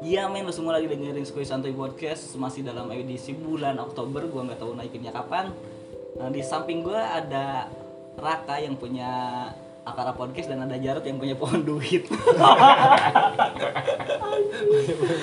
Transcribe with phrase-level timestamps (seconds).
[0.00, 2.32] Iya men, lu semua lagi dengerin Skuy Santuy Podcast.
[2.40, 5.52] Masih dalam edisi bulan Oktober Gua nggak tahu naikinnya kapan.
[6.16, 7.68] Nah, Di samping gua ada
[8.16, 9.08] Raka yang punya
[9.84, 12.08] Akara Podcast Dan ada Jarot yang punya pohon duit.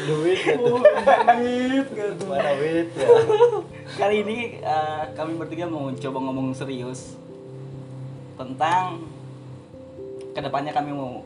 [0.05, 0.45] Duit
[1.89, 3.07] gitu mana duit ya?
[3.98, 7.18] Kali ini eh, kami bertiga mau coba ngomong serius
[8.38, 9.02] Tentang
[10.34, 11.21] Ke depannya kami mau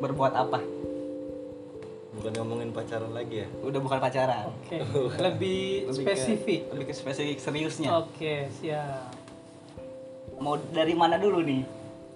[0.00, 0.81] Berbuat apa
[2.22, 4.78] bukan ngomongin pacaran lagi ya Udah bukan pacaran Oke,
[5.26, 6.60] lebih Lebih ke- spesifik.
[6.70, 9.10] Lebih ke spesifik seriusnya Oke, siap.
[10.38, 11.62] Mau dari mana dulu nih?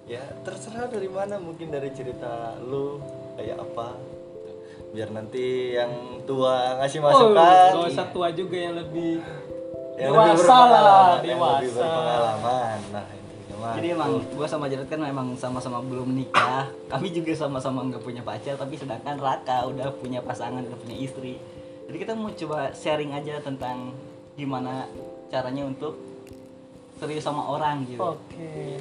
[0.07, 3.03] ya terserah dari mana mungkin dari cerita lu
[3.35, 3.91] kayak apa
[4.95, 5.91] biar nanti yang
[6.23, 9.19] tua ngasih Oh, masukan gak usah tua juga yang lebih
[9.99, 11.83] yang dewasa lah, yang lebih dewasa.
[11.83, 13.07] berpengalaman nah
[13.75, 16.71] Jadi emang gua sama Jarod kan emang sama-sama belum nikah.
[16.93, 21.41] Kami juga sama-sama nggak punya pacar, tapi sedangkan Raka udah punya pasangan, udah punya istri.
[21.87, 23.91] Jadi kita mau coba sharing aja tentang
[24.35, 24.87] gimana
[25.27, 25.97] caranya untuk
[26.97, 27.99] serius sama orang gitu.
[27.99, 28.79] Oke.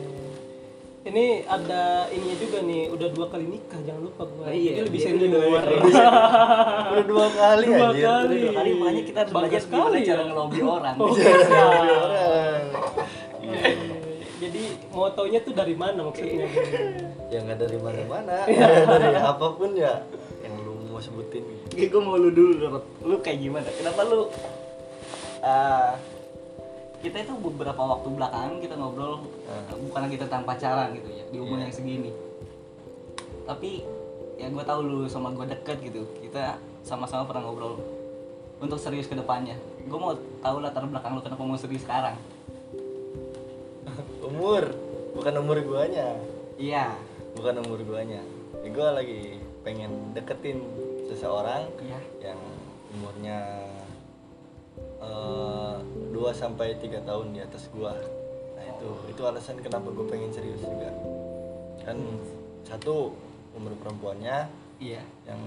[1.05, 4.49] Ini ada ininya juga nih, udah dua kali nikah, jangan lupa gua.
[4.49, 5.61] Oh iya, Jadi lebih dia senior.
[6.91, 8.01] udah dua kali Dua kali.
[8.01, 10.25] Udah dua kali makanya kita harus Bangga belajar gimana sekali cara ya.
[10.25, 10.95] ngelobi orang.
[11.05, 11.69] Oke, Dua siap.
[11.69, 12.61] orang.
[14.55, 16.47] Jadi motonya tuh dari mana maksudnya?
[17.33, 18.47] ya nggak dari mana-mana
[18.95, 19.99] dari apa pun ya
[20.39, 22.85] yang lu mau sebutin Oke, gue mau lu dulu, Rod.
[23.03, 23.67] Lu kayak gimana?
[23.67, 24.31] Kenapa lu
[25.43, 25.91] eh,
[27.03, 31.37] kita itu beberapa waktu belakangan kita ngobrol eh, bukan lagi tentang pacaran gitu ya di
[31.37, 31.63] umur Iya.
[31.67, 32.11] yang segini.
[33.43, 33.83] Tapi
[34.35, 36.07] ya gue tahu lu sama gue deket gitu.
[36.17, 37.75] Kita sama-sama pernah ngobrol
[38.57, 39.59] untuk serius ke depannya.
[39.83, 42.15] Gue mau tahu latar belakang lu kenapa mau serius sekarang.
[44.29, 44.63] umur.
[45.15, 46.15] Bukan umur guanya.
[46.55, 46.95] Iya.
[47.35, 48.23] bukan umur guanya.
[48.63, 50.63] Ya, gua lagi pengen deketin
[51.11, 51.99] seseorang Iya.
[52.31, 52.39] yang
[52.95, 53.37] umurnya
[55.03, 57.91] 2 sampai tiga tahun di atas gua.
[58.55, 60.89] Nah itu itu alasan kenapa gue pengen serius juga.
[61.83, 61.99] Kan
[62.63, 63.11] satu
[63.51, 64.47] umur perempuannya.
[64.79, 65.03] Iya.
[65.23, 65.39] yang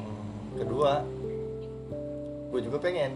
[0.56, 1.05] kedua
[2.48, 3.12] gue juga pengen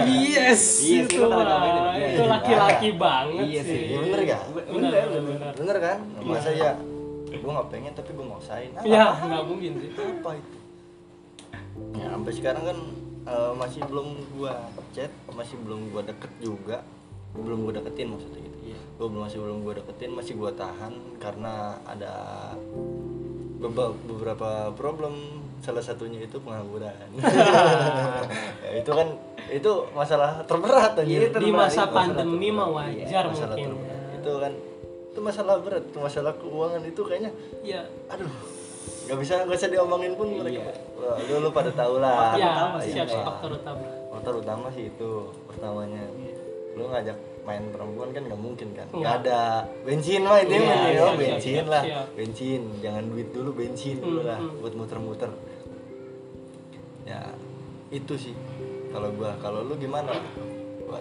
[0.00, 1.92] yes, Iya sih, itu mah.
[1.92, 2.30] iya, itu iya.
[2.30, 3.80] laki-laki banget Iya sih.
[3.84, 4.42] Iya, bener gak?
[4.48, 5.52] Bener, Bener, bener, bener.
[5.54, 6.72] bener kan masa ya
[7.26, 9.90] gue nggak pengen tapi gue maksain ah, Ya, nggak mungkin sih.
[9.92, 10.56] apa itu
[11.92, 12.78] ya sampai sekarang kan
[13.26, 14.54] eh, masih belum gua
[14.90, 16.86] chat masih belum gua deket juga
[17.34, 18.78] belum gua deketin maksudnya gitu Iya.
[18.96, 22.14] gua belum masih belum gua deketin masih gua tahan karena ada
[23.58, 26.92] beberapa problem salah satunya itu pengangguran
[28.60, 29.08] ya, itu kan
[29.46, 33.72] itu masalah terberat Iya, aja Di masa pandemi mah wajar masalah mungkin.
[33.72, 34.14] terberat.
[34.14, 34.52] itu kan
[35.06, 37.30] itu masalah berat itu masalah keuangan itu kayaknya
[37.60, 37.80] Iya.
[38.06, 38.28] aduh
[39.04, 40.74] nggak bisa nggak bisa diomongin pun mereka Iya.
[40.94, 43.20] Wah, lu, lu pada tahu lah Ya, utama sih, siap Iya.
[43.22, 43.84] faktor utama.
[44.10, 45.10] faktor utama sih itu
[45.44, 46.02] pertamanya
[46.72, 47.14] lu ngajak
[47.44, 48.98] main perempuan kan nggak mungkin kan Nggak.
[48.98, 49.40] nggak ada
[49.84, 53.96] bensin mah itu Iya, mah iya, oh, siap, bensin lah bensin jangan duit dulu bensin
[53.98, 54.58] dulu Hmm, lah hmm.
[54.58, 55.30] buat muter-muter
[57.04, 57.20] ya
[57.92, 58.34] itu sih
[58.94, 59.34] kalau gua.
[59.42, 60.14] Kalau lu gimana?
[60.86, 60.98] Gua,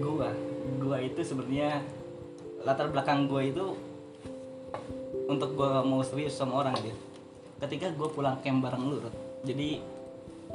[0.00, 0.28] gua.
[0.80, 1.84] Gua itu sebenarnya
[2.64, 3.76] latar belakang gua itu
[5.28, 6.96] untuk gua mau serius sama orang gitu.
[7.60, 8.96] Ketika gua pulang camp bareng lu
[9.44, 9.80] jadi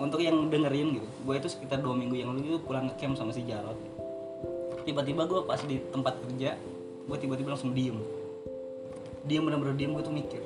[0.02, 3.14] untuk yang dengerin gitu gua itu sekitar dua minggu yang lalu itu pulang ke camp
[3.14, 3.78] sama si Jarot
[4.88, 6.58] tiba-tiba gua pas di tempat kerja
[7.06, 7.98] gua tiba-tiba langsung diem.
[9.30, 10.42] Diem bener-bener diem gua tuh mikir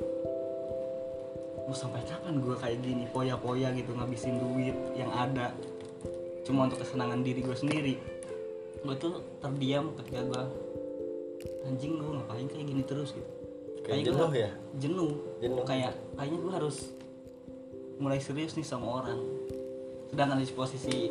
[1.63, 3.07] mau sampai kapan gua kayak gini?
[3.09, 5.55] Poya-poya gitu ngabisin duit yang ada.
[6.43, 7.95] Cuma untuk kesenangan diri gue sendiri.
[8.83, 10.43] Gue tuh terdiam ketika gue
[11.63, 13.15] anjing gue ngapain kayak gini terus?
[13.15, 13.29] Gitu.
[13.83, 14.51] Kayak gua jenuh ya?
[14.79, 15.11] jenuh.
[15.39, 15.63] Jenuh.
[15.63, 16.77] kayak kayaknya gue harus
[17.95, 19.19] mulai serius nih sama orang.
[20.11, 21.07] Sedangkan di posisi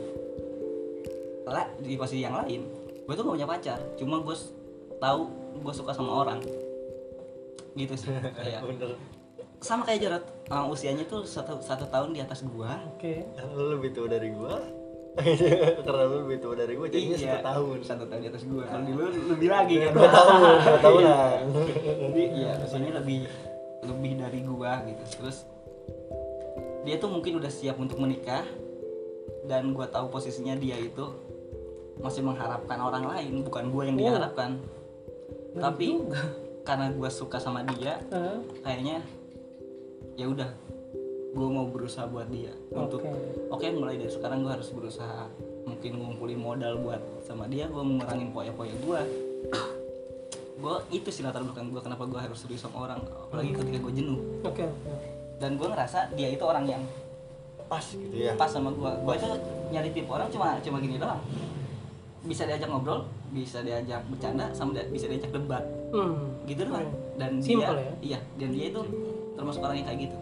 [1.42, 2.62] lah di posisi yang lain
[3.02, 3.78] gue tuh gak punya pacar.
[3.98, 4.36] Cuma gue
[5.00, 5.20] tahu
[5.64, 6.40] gue suka sama orang.
[7.72, 8.12] Gitu sih.
[8.36, 8.94] Kayak bener
[9.62, 12.82] sama kayak Jarot uh, usianya tuh satu, satu tahun di atas gua.
[12.92, 13.22] Oke.
[13.32, 14.58] Kan lu lebih tua dari gua.
[15.84, 17.76] Karena lu lebih tua dari gua jadinya Iya, satu tahun.
[17.84, 18.64] satu tahun di atas gua.
[18.64, 19.90] Kalau di lu lebih lagi kan?
[19.92, 21.40] Dua tahun dua tahunan
[22.02, 23.18] jadi ya usianya lebih
[23.82, 25.02] lebih dari gua gitu.
[25.16, 25.36] Terus
[26.82, 28.42] dia tuh mungkin udah siap untuk menikah.
[29.42, 31.02] Dan gua tahu posisinya dia itu
[31.98, 34.00] masih mengharapkan orang lain bukan gua yang Oh.
[34.00, 34.58] diharapkan.
[35.52, 36.02] Tapi
[36.62, 38.38] karena gua suka sama dia Hah?
[38.62, 39.02] kayaknya
[40.14, 40.50] ya udah
[41.32, 43.64] gue mau berusaha buat dia untuk Oke.
[43.64, 45.28] oke mulai dari sekarang gue harus berusaha
[45.64, 49.00] mungkin ngumpulin modal buat sama dia gue ngurangin poya-poya gue
[50.54, 53.92] gue itu sih latar belakang gue kenapa gue harus serius sama orang apalagi ketika gue
[53.94, 54.62] jenuh Oke.
[54.62, 54.66] oke.
[55.38, 56.82] dan gue ngerasa dia itu orang yang
[57.64, 59.24] pas gitu ya pas sama gua gua itu
[59.72, 61.16] nyari tipe orang cuma cuma gini doang
[62.22, 66.36] bisa diajak ngobrol bisa diajak bercanda sama dia- bisa diajak debat Hmm.
[66.44, 66.84] gitu doang
[67.16, 67.92] dan Simple dia ya?
[68.04, 68.80] iya dan dia itu
[69.34, 70.18] termasuk orang yang kayak gitu.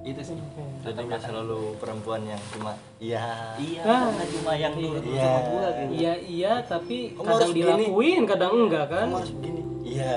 [0.00, 0.38] Itu sih.
[0.80, 3.52] Jadi nggak selalu perempuan yang cuma iya.
[3.56, 4.08] Iya Ah.
[4.30, 5.26] cuma yang nurut Iya.
[5.26, 5.90] sama gua gitu.
[5.92, 9.04] Iya iya tapi Kamu kadang dilakuin kadang enggak kan.
[9.04, 9.60] kamu harus begini.
[9.82, 10.16] Iya.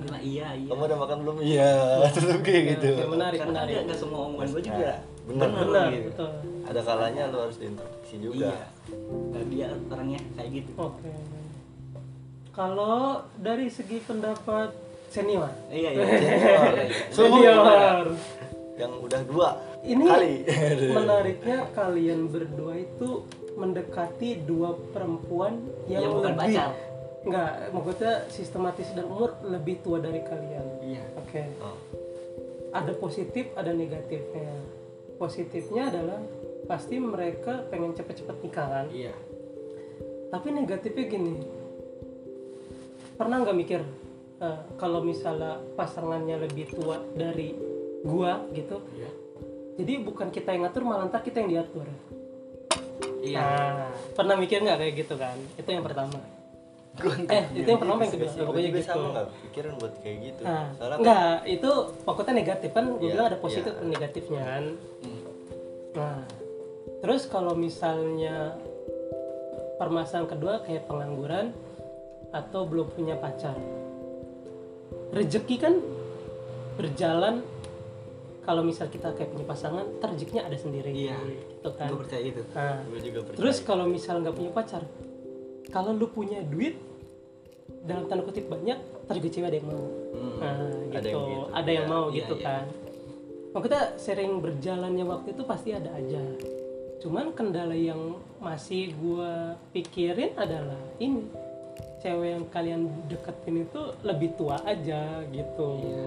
[0.00, 0.68] Cuma iya iya.
[0.68, 1.36] Kamu udah makan belum?
[1.38, 1.70] Iya.
[2.16, 2.88] Tetap kayak gitu.
[2.94, 3.72] Oke, menarik karena menarik.
[3.72, 4.78] nggak nggak semua omongan gua juga.
[4.86, 4.98] Nah,
[5.28, 5.48] bener.
[5.60, 6.06] Benar gitu.
[6.08, 6.30] betul.
[6.66, 8.34] ada kalanya lu harus diinterupsi juga.
[8.50, 8.56] Iya.
[9.30, 10.72] Dan dia orangnya kayak gitu.
[10.74, 11.10] Oke.
[12.50, 12.98] Kalau
[13.36, 14.72] dari segi pendapat
[15.08, 16.74] senior, iya iya Senior.
[17.14, 18.04] Senior,
[18.76, 19.48] yang udah dua
[19.80, 20.34] ini kali
[20.96, 23.24] menariknya kalian berdua itu
[23.56, 26.70] mendekati dua perempuan yang, Yang bukan lebih pacar.
[27.24, 30.64] enggak maksudnya sistematis dan umur lebih tua dari kalian.
[30.84, 31.42] iya Oke.
[31.58, 31.74] Oh.
[32.70, 34.52] Ada positif, ada negatifnya.
[35.16, 36.20] Positifnya adalah
[36.68, 38.86] pasti mereka pengen cepet-cepet nikah kan.
[38.92, 39.16] iya
[40.28, 41.34] Tapi negatifnya gini,
[43.16, 43.80] pernah nggak mikir
[44.38, 47.56] eh, kalau misalnya pasangannya lebih tua dari
[48.02, 49.10] gua gitu, iya
[49.76, 51.84] jadi bukan kita yang ngatur malah ntar kita yang diatur.
[53.20, 55.36] iya Nah, pernah mikir nggak kayak gitu kan?
[55.60, 56.16] Itu yang pertama.
[57.28, 58.88] eh, itu yang pertama yang kedua, Gue pokoknya gitu.
[58.88, 61.70] sama nggak pikiran buat kayak gitu Nah, soalnya enggak, itu
[62.08, 63.76] pokoknya negatif kan, gue Iya, bilang ada positif iya.
[63.76, 64.64] dan negatifnya kan.
[65.04, 65.22] Hmm.
[65.92, 66.18] Nah,
[67.04, 68.56] terus kalau misalnya
[69.76, 71.52] permasalahan kedua kayak pengangguran
[72.32, 73.60] atau belum punya pacar,
[75.12, 75.74] rezeki kan
[76.76, 77.42] berjalan.
[78.46, 81.18] Kalau misal kita kayak punya pasangan, ntar rezekinya ada sendiri, Iya.
[81.18, 81.90] gitu kan.
[81.90, 84.86] gua percaya itu Nah, gue juga percaya terus kalau misal nggak punya pacar,
[85.74, 86.78] kalau lu punya duit
[87.82, 88.78] dalam tanda kutip banyak,
[89.10, 89.82] juga cewek ada yang mau.
[90.14, 90.34] Hmm.
[90.38, 90.54] Nah,
[90.94, 91.08] Ada gitu.
[91.10, 91.42] yang gitu.
[91.50, 92.44] Ada yang Iya, mau iya, gitu iya.
[92.46, 92.64] kan.
[93.50, 96.22] Maksudnya sering berjalannya waktu itu pasti ada aja.
[97.02, 101.26] Cuman kendala yang masih gua pikirin adalah ini.
[102.06, 102.80] Cewek yang kalian
[103.10, 105.68] deketin itu lebih tua aja gitu.
[105.82, 106.06] Iya.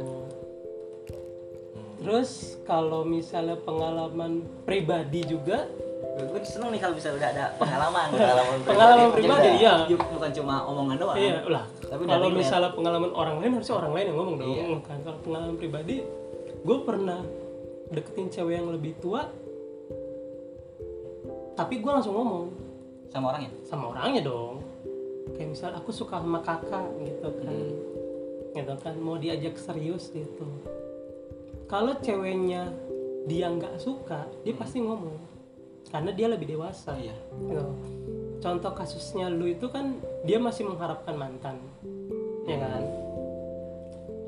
[2.00, 5.68] Terus kalau misalnya pengalaman pribadi juga
[6.20, 9.60] gue seneng nih kalau bisa udah ada pengalaman Pengalaman Pengalaman pribadi pribadi, ada.
[9.60, 9.74] iya.
[9.92, 11.66] Ju- bukan cuma omongan doang Iya lah.
[11.68, 14.52] Tapi kalau misalnya pengalaman orang lain harusnya orang lain yang ngomong dong.
[14.56, 14.64] Iya.
[14.88, 15.96] Kan kalau pengalaman pribadi,
[16.64, 17.20] gue pernah
[17.92, 19.28] deketin cewek yang lebih tua,
[21.60, 22.44] tapi gue langsung ngomong
[23.12, 24.64] sama orangnya sama orangnya dong.
[25.40, 27.56] Kayak misal aku suka sama kakak gitu kan,
[28.52, 30.44] gitu kan mau diajak serius gitu.
[31.72, 32.68] Kalau ceweknya
[33.24, 35.16] dia nggak suka, dia pasti ngomong,
[35.96, 36.92] karena dia lebih dewasa.
[37.00, 37.16] Iya.
[37.40, 37.64] Gitu.
[38.44, 39.96] Contoh kasusnya lu itu kan
[40.28, 41.56] dia masih mengharapkan mantan,
[42.44, 42.84] ya kan?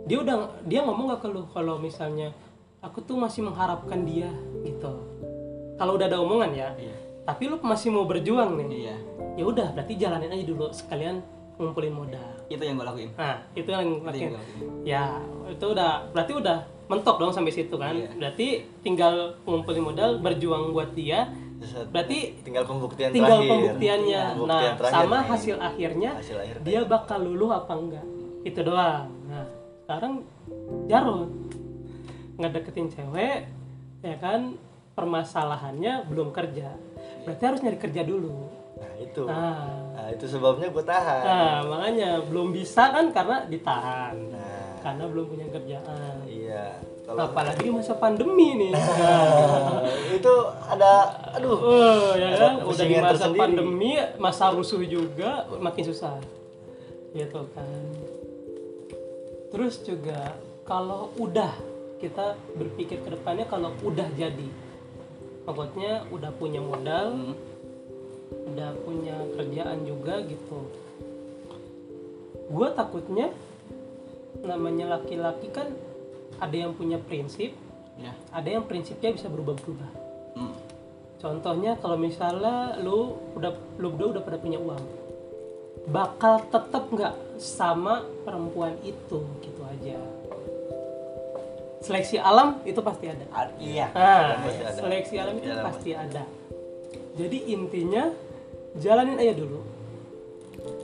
[0.08, 2.32] Dia udah dia ngomong gak ke lu kalau misalnya
[2.80, 4.32] aku tuh masih mengharapkan dia
[4.64, 4.96] gitu.
[5.76, 6.96] Kalau udah ada omongan ya, iya.
[7.28, 8.68] Tapi lu masih mau berjuang nih.
[8.88, 9.11] iya
[9.42, 11.18] Ya udah, berarti jalanin aja dulu sekalian
[11.58, 12.30] ngumpulin modal.
[12.52, 15.04] itu yang gue lakuin Nah, itu yang itu yang lakuin ya
[15.48, 16.58] itu udah berarti udah
[16.92, 17.96] mentok dong sampai situ kan.
[17.96, 18.12] Iya.
[18.20, 18.48] Berarti
[18.84, 21.32] tinggal ngumpulin modal, berjuang buat dia.
[21.94, 24.24] Berarti tinggal pembuktian tinggal terakhir pembuktiannya.
[24.36, 25.28] Pembuktian nah, terakhir sama nih.
[25.32, 28.06] hasil akhirnya hasil akhir dia bakal luluh apa enggak.
[28.44, 29.08] Itu doang.
[29.32, 29.48] Nah,
[29.88, 30.14] sekarang
[30.92, 31.32] Jarod
[32.36, 33.48] ngedeketin cewek
[34.02, 34.60] ya kan
[34.98, 36.76] permasalahannya belum kerja.
[37.24, 38.61] Berarti harus nyari kerja dulu.
[38.82, 39.62] Nah itu Nah,
[39.94, 44.16] nah itu sebabnya gue tahan nah makanya belum bisa kan karena ditahan.
[44.28, 44.50] nah
[44.82, 46.26] Karena belum punya kerjaan.
[46.26, 48.72] iya kalau Apalagi masa pandemi nih.
[49.02, 50.34] Nah, itu
[50.64, 50.94] ada
[51.32, 52.54] aduh Oh, ya kan?
[52.62, 53.38] Udah di masa tersendiri.
[53.38, 56.18] pandemi, masa rusuh juga makin susah.
[57.12, 57.70] Gitu kan.
[59.52, 60.34] Terus juga
[60.64, 61.52] kalau udah
[62.00, 64.50] kita berpikir ke depannya kalau udah jadi
[65.44, 67.34] maksudnya udah punya modal, Hmm.
[68.48, 70.60] Udah punya kerjaan juga gitu.
[72.52, 73.32] Gue takutnya
[74.42, 75.70] namanya laki-laki kan
[76.42, 77.54] ada yang punya prinsip,
[78.02, 79.92] ya ada yang prinsipnya bisa berubah-berubah.
[80.36, 80.54] Hmm.
[81.22, 84.82] Contohnya kalau misalnya lu udah lu berdua udah pada punya uang,
[85.94, 90.02] bakal tetap nggak sama perempuan itu gitu aja.
[91.82, 93.26] Seleksi alam itu pasti ada.
[93.34, 94.78] A- iya Nah, Pasti ada.
[94.78, 96.24] seleksi alam itu pasti ada.
[97.18, 98.14] Jadi intinya
[98.74, 99.60] jalanin aja dulu.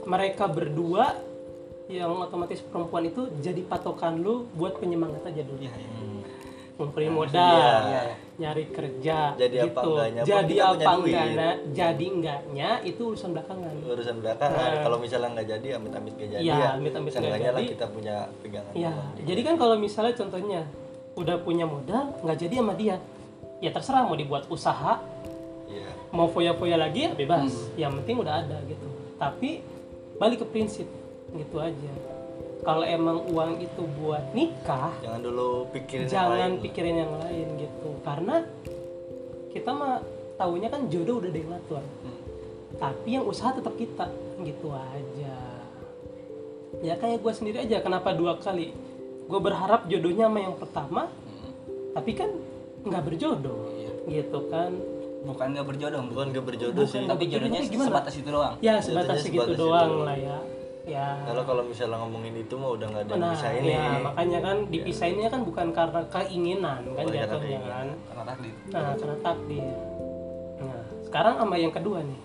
[0.04, 1.16] Mereka berdua
[1.88, 5.56] yang otomatis perempuan itu jadi patokan lu buat penyemangat aja dulu.
[5.58, 5.96] iya iya
[6.78, 7.16] Ngumpulin Iya.
[7.16, 8.02] modal, Iya.
[8.38, 9.90] nyari kerja, Jadi apa gitu.
[9.90, 13.74] enggaknya pun jadi apa enggaknya, jadi enggaknya itu urusan belakangan.
[13.82, 17.58] urusan belakangan kalau misalnya nggak jadi amit-amit nggak jadi Iya, ya amit-amit nggak seenggaknya lah
[17.58, 17.72] jadi.
[17.74, 19.10] kita punya pegangan doang.
[19.18, 20.60] jadi kan kalau misalnya contohnya
[21.18, 22.96] udah punya modal nggak jadi sama dia,
[23.58, 25.02] ya terserah mau dibuat usaha.
[26.10, 27.52] Mau foya-foya lagi ya bebas.
[27.74, 28.88] Yang penting udah ada gitu.
[29.16, 29.60] Tapi
[30.16, 30.88] balik ke prinsip
[31.30, 31.92] gitu aja.
[32.58, 36.52] Kalau emang uang itu buat nikah Jangan dulu pikirin yang jangan lain.
[36.60, 37.90] pikirin yang lain gitu.
[38.02, 38.34] Karena
[39.48, 40.02] kita mah
[40.34, 41.82] taunya kan jodoh udah ada yang ngatur.
[42.78, 44.06] Tapi yang usaha tetap kita
[44.40, 45.36] gitu aja.
[46.78, 48.70] Ya kayak gue sendiri aja kenapa dua kali?
[49.24, 51.02] Gue berharap jodohnya sama yang pertama
[51.90, 52.30] tapi kan
[52.80, 54.22] nggak berjodoh Iya.
[54.22, 54.70] gitu kan
[55.20, 57.06] bukan nggak berjodoh Bukan gak berjodoh Bukan sih.
[57.06, 57.88] tapi jodohnya gimana?
[57.88, 60.38] sebatas itu doang ya sebatas segitu sebatas doang lah ya
[60.84, 63.68] ya Kalau kalau misalnya ngomongin itu mah udah nggak ada nah bisa ini.
[63.70, 67.68] ya makanya kan dipisahinnya kan bukan karena keinginan kan Bukan karena jatuhnya keinginan.
[67.68, 69.66] kan karena takdir Nah, karena takdir.
[70.58, 72.20] Nah, sekarang sama yang kedua nih.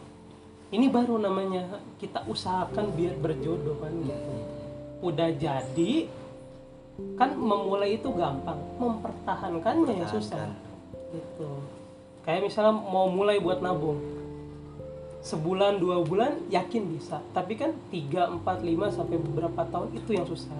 [0.71, 1.63] Ini baru namanya
[1.95, 4.33] kita usahakan biar berjodoh kan gitu.
[5.01, 5.93] Udah jadi
[7.13, 10.50] kan memulai itu gampang, mempertahankannya yang susah.
[11.12, 11.50] Gitu.
[12.24, 14.00] Kayak misalnya mau mulai buat nabung.
[15.24, 20.27] Sebulan dua bulan yakin bisa, tapi kan 3, 4, 5 sampai beberapa tahun itu yang
[20.27, 20.51] susah.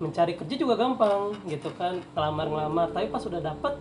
[0.00, 3.76] Mencari kerja juga gampang gitu kan, ngelamar-ngelamar, tapi pas sudah dapet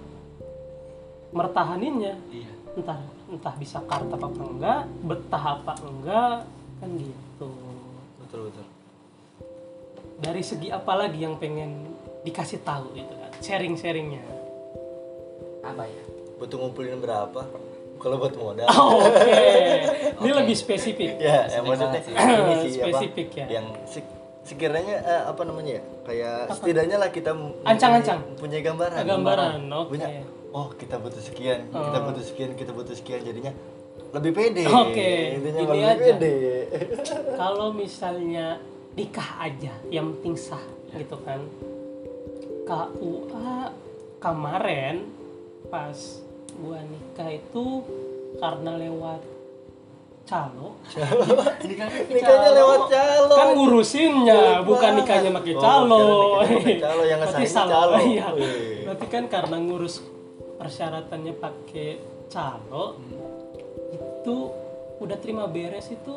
[1.35, 2.15] mertahaninnya.
[2.31, 2.51] Iya.
[2.79, 6.47] Entah entah bisa karta apa enggak betah apa enggak
[6.79, 7.49] kan gitu.
[8.23, 8.65] Betul betul.
[10.17, 11.93] dari segi apa lagi yang pengen
[12.25, 13.31] dikasih tahu itu kan?
[13.37, 14.23] Sharing sharingnya
[15.61, 17.41] apa ya Butuh ngumpulin berapa?
[17.97, 18.69] Kalau buat modal.
[18.93, 19.41] oke
[20.17, 23.39] ini lebih spesifik ya, ya maksudnya ini sih Spesifik apa?
[23.39, 23.45] ya.
[23.57, 25.83] Yang sek- sekiranya eh, apa namanya ya?
[26.05, 27.33] Kayak setidaknya lah kita
[27.65, 28.21] Ancang-ancang.
[28.37, 29.01] punya gambaran.
[29.01, 30.07] gambaran oke Punya
[30.49, 32.05] oh kita butuh sekian, kita Oh.
[32.05, 33.51] butuh sekian, kita butuh sekian jadinya
[34.07, 34.63] lebih pede.
[34.63, 35.97] Oke, Intinya gini lebih aja.
[36.15, 36.35] pede.
[37.41, 38.61] kalau misalnya
[38.93, 41.41] nikah aja yang penting sah gitu kan
[42.63, 43.53] KUA
[44.17, 45.05] kemarin
[45.67, 45.97] pas
[46.57, 47.65] gua nikah itu
[48.35, 49.21] karena lewat
[50.23, 50.75] calo
[52.09, 53.33] Nikahnya lewat calo.
[53.33, 54.97] kan ngurusinnya Lewat bukan mana?
[54.99, 56.11] nikahnya pakai Oh, calo kira
[56.43, 57.71] nikahnya pakai calo, yang Berarti salah.
[57.71, 57.95] calo.
[58.01, 58.83] iya Wih.
[58.83, 59.95] berarti kan karena ngurus
[60.57, 61.89] persyaratannya pakai
[62.27, 62.85] calo
[63.89, 64.35] itu
[64.97, 66.15] udah terima beres itu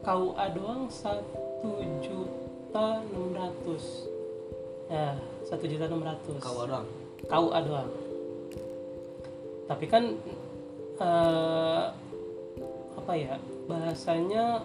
[0.00, 1.70] KUA doang satu
[2.00, 4.10] juta enam ratus
[4.88, 6.88] ya satu juta enam ratus kau doang
[7.22, 7.88] KUA doang
[9.72, 10.04] tapi kan
[11.00, 11.84] eh,
[12.92, 14.60] apa ya bahasanya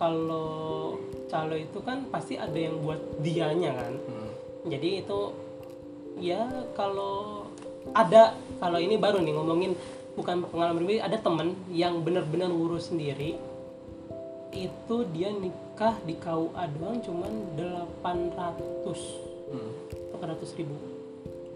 [0.00, 0.96] kalau
[1.28, 3.94] calo itu kan pasti ada yang buat dianya kan?
[4.64, 5.20] Jadi itu
[6.18, 7.46] ya kalau
[7.92, 9.72] ada kalau ini baru nih ngomongin
[10.16, 13.36] bukan pengalaman pribadi ada temen yang benar-benar ngurus sendiri
[14.54, 19.70] itu dia nikah di KUA doang cuman 800 Hmm.
[20.16, 20.72] 800 ribu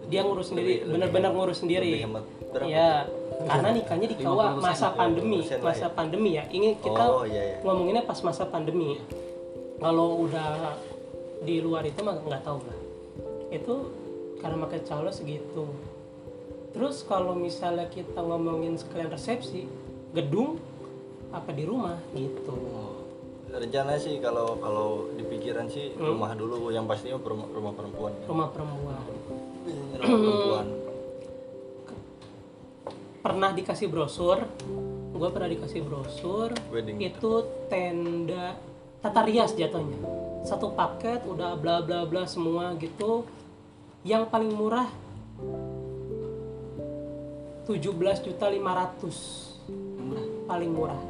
[0.09, 2.01] dia ngurus sendiri benar-benar ngurus sendiri.
[2.65, 3.05] Ya
[3.39, 6.43] karena nikahnya di 50% masa pandemi 50% lah masa pandemi ya.
[6.49, 7.57] Ini kita Oh iya iya.
[7.63, 8.99] ngomonginnya pas masa pandemi.
[9.79, 10.75] Kalau udah
[11.39, 12.79] di luar itu mah nggak tahu lah.
[13.47, 13.73] Itu
[14.41, 15.65] karena pakai calo segitu.
[16.75, 19.65] Terus kalau misalnya kita ngomongin sekalian resepsi
[20.11, 20.59] gedung
[21.31, 22.53] apa di rumah gitu.
[23.49, 26.13] Rencana sih kalau kalau di pikiran sih Hmm.
[26.13, 28.13] rumah dulu yang pastinya rumah, rumah perempuan.
[28.29, 29.01] rumah perempuan
[29.99, 30.67] Rumah perempuan.
[33.19, 34.47] pernah dikasih brosur?
[35.11, 36.55] Gue pernah dikasih brosur.
[36.71, 37.03] Wedding.
[37.03, 37.31] itu
[37.67, 38.55] tenda
[39.03, 39.99] tata rias jatuhnya.
[40.47, 43.27] Satu paket udah bla bla bla semua gitu.
[44.07, 44.87] Yang paling murah
[47.67, 49.67] 17 juta 500
[49.99, 50.25] murah.
[50.47, 51.01] Paling murah.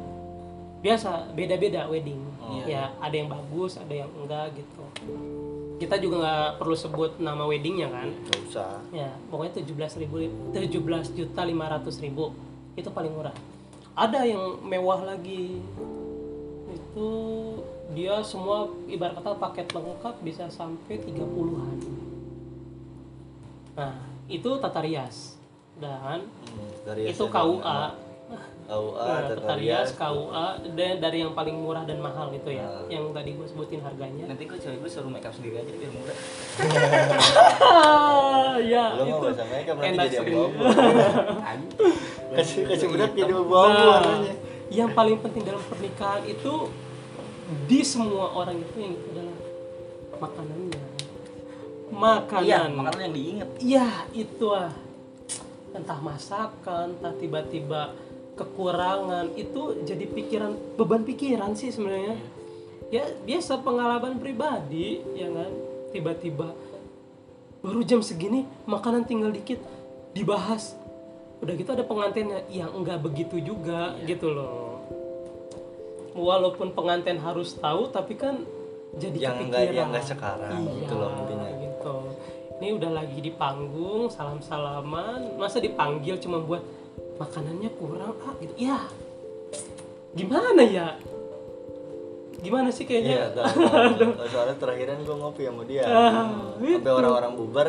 [0.82, 2.30] Biasa beda-beda wedding.
[2.50, 2.66] Oh.
[2.66, 4.82] ya ada yang bagus ada yang enggak gitu
[5.80, 8.12] kita juga nggak perlu sebut nama weddingnya kan?
[8.28, 8.72] Gak usah.
[8.92, 10.14] ya pokoknya 17 ribu
[10.52, 12.36] 17 juta 500 ribu.
[12.76, 13.32] Itu paling murah.
[13.96, 15.58] Ada yang mewah lagi.
[16.68, 17.08] Itu
[17.90, 21.78] dia semua ibarat kata paket lengkap bisa sampai 30-an
[23.74, 23.96] nah
[24.28, 25.40] itu tata rias.
[25.80, 27.24] Dan Hmm, itu.
[27.24, 27.78] KUA
[28.70, 29.58] KUA, Nah, tata tata rias.
[29.58, 32.86] rias, KUA, dan dari yang paling murah dan mahal gitu ya, Nah.
[32.86, 34.24] yang tadi gue sebutin harganya.
[34.24, 36.16] nanti gue cewek gue suruh make up sendiri aja biar murah
[38.64, 40.32] ya Lo itu nanti enak jadi.
[41.50, 41.94] Anjing.
[42.30, 44.34] kasih kasih berat jadi Nah, abu-abu warnanya.
[44.70, 46.54] yang paling penting dalam pernikahan itu
[47.66, 49.36] di semua orang itu yang itu adalah
[50.16, 50.80] makanannya.
[51.90, 52.46] Makanan.
[52.46, 54.72] iya makanan yang diinget Iya, itu ah.
[55.70, 57.92] Entah masakan, entah tiba-tiba
[58.40, 62.16] kekurangan, itu jadi pikiran beban pikiran sih sebenarnya.
[62.88, 65.52] Ya biasa pengalaman pribadi, ya kan.
[65.90, 66.48] Tiba-tiba
[67.60, 69.60] baru jam segini makanan tinggal dikit
[70.10, 70.72] dibahas
[71.38, 74.80] udah gitu ada pengantinnya yang enggak begitu juga gitu loh
[76.12, 78.42] walaupun pengantin harus tahu tapi kan
[78.96, 81.48] jadi Yang kepikiran enggak- yang enggak sekarang, iya, gitu loh intinya.
[81.54, 81.94] gitu
[82.56, 86.64] ini udah lagi di panggung salam salaman masa dipanggil cuma buat
[87.20, 88.52] makanannya kurang ah gitu.
[88.56, 88.88] Ya.
[90.10, 90.96] Gimana ya?
[92.40, 93.36] Gimana sih kayaknya?
[93.36, 93.60] Tahu.
[94.26, 95.84] soalnya terakhiran gue ngopi sama dia.
[95.84, 97.68] Ah, Sampai orang-orang bubar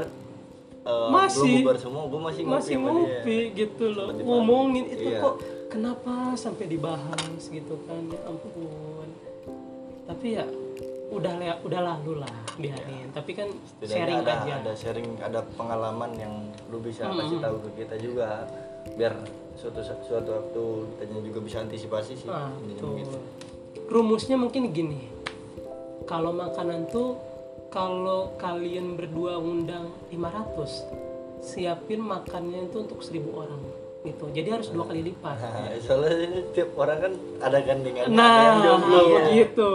[0.81, 1.61] eh, Masih.
[1.61, 3.55] bubar semua, gue masih ngopi masih ngopi dia.
[3.59, 4.07] gitu loh.
[4.09, 5.19] Sempet ngomongin itu Iya.
[5.19, 5.35] kok
[5.67, 8.01] kenapa sampai dibahas gitu kan?
[8.07, 9.09] Ya ampun.
[10.07, 10.45] Tapi ya
[11.11, 13.11] udah le- udah lalu lah biarin.
[13.11, 14.53] Tapi kan Setidaknya sharing ada, aja.
[14.57, 16.33] ada sharing, ada pengalaman yang
[16.71, 17.19] lu bisa Hmm.
[17.19, 18.47] kasih tahu ke kita juga,
[18.97, 19.13] biar
[19.55, 20.63] suatu suatu waktu
[20.97, 22.29] kita juga bisa antisipasi sih.
[22.29, 22.87] Ah, begitu.
[23.91, 25.11] rumusnya mungkin gini
[26.07, 27.19] kalau makanan tuh
[27.71, 33.61] kalau kalian berdua undang 500 siapin makannya itu untuk 1000 orang
[34.01, 36.17] gitu jadi harus dua kali lipat Nah, soalnya
[36.51, 39.01] tiap orang kan ada gandengan, ada yang Nah, jomblo.
[39.21, 39.69] begitu.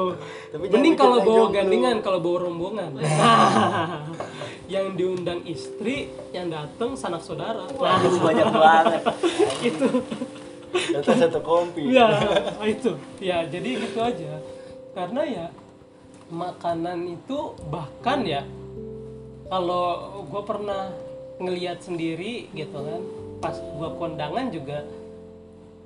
[0.49, 1.55] Tapi jangan Mending kalau bawa jomblo.
[1.55, 2.91] gandengan, kalau bawa rombongan.
[4.75, 5.97] yang diundang istri,
[6.31, 7.71] yang datang sanak saudara.
[7.71, 9.03] Nah, Itu banyak banget.
[9.63, 9.87] itu.
[10.77, 11.83] Kata satu kompi.
[11.89, 12.11] Ya,
[12.63, 12.99] itu.
[13.19, 14.43] Ya, jadi gitu aja.
[14.93, 15.47] Karena ya
[16.27, 18.43] makanan itu bahkan ya
[19.47, 19.87] kalau
[20.27, 20.91] gue pernah
[21.39, 23.03] ngelihat sendiri gitu kan
[23.39, 24.85] pas gua kondangan juga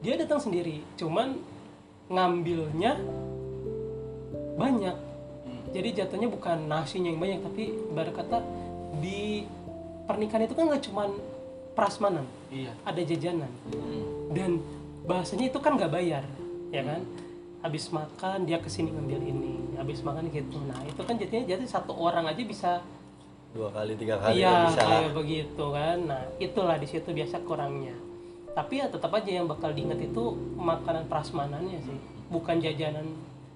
[0.00, 0.80] dia datang sendiri.
[0.96, 1.36] Cuman
[2.08, 2.98] ngambilnya
[4.56, 4.96] banyak.
[5.70, 7.62] Jadi jatuhnya bukan nasinya yang banyak tapi
[7.94, 8.38] ibarat kata
[8.98, 9.46] di
[10.04, 11.10] pernikahan itu kan nggak cuman
[11.78, 12.74] prasmanan Iya.
[12.82, 13.52] ada jajanan.
[13.70, 14.34] Hmm.
[14.34, 14.58] dan
[15.06, 16.26] bahasanya itu kan nggak bayar
[16.74, 17.06] ya kan?
[17.62, 19.54] Habis makan dia ke sini ngambil ini.
[19.78, 20.58] Habis makan gitu.
[20.66, 22.70] Nah itu kan jadinya jadi satu orang aja bisa
[23.50, 24.80] Dua kali, tiga kali iya bisa.
[24.80, 25.98] kayak begitu kan.
[26.06, 27.94] Nah itulah di situ biasa kurangnya.
[28.50, 30.22] Tapi ya tetap aja yang bakal diingat itu
[30.54, 31.98] makanan prasmanannya sih.
[32.28, 33.06] Bukan jajanan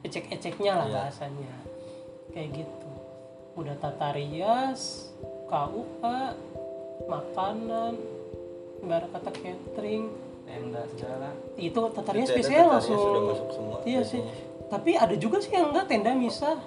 [0.02, 0.94] ecek-eceknya lah Iya.
[0.98, 1.54] bahasanya.
[2.30, 2.90] Kayak gitu.
[3.54, 5.10] Udah tata rias
[5.46, 6.18] KUA
[7.06, 7.94] makanan
[8.80, 10.10] ibarat kata catering.
[10.44, 11.32] Tenda segala.
[11.56, 14.20] itu tata rias biasanya langsung sudah masuk semua iya sih.
[14.68, 16.60] tapi ada juga sih yang enggak tenda misah.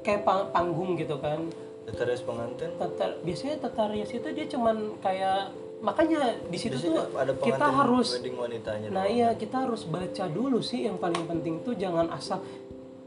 [0.00, 1.46] Kayak pang- panggung gitu kan
[1.92, 5.50] Terus pengantin tata biasanya tata rias itu dia cuman kayak
[5.80, 8.88] makanya di situ tuh ada kita harus wedding wanitanya.
[8.92, 12.44] nah iya kita harus baca dulu sih yang paling penting tuh jangan asal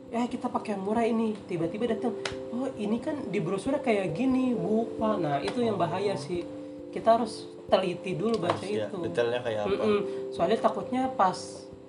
[0.09, 2.17] eh kita pakai yang murah ini tiba-tiba datang
[2.49, 6.41] oh ini kan di brosurnya kayak gini bu Pak." nah itu yang bahaya sih
[6.89, 9.73] kita harus teliti dulu baca Ya, itu detailnya kayak apa?
[9.73, 9.99] Mm-mm.
[10.33, 11.37] soalnya takutnya pas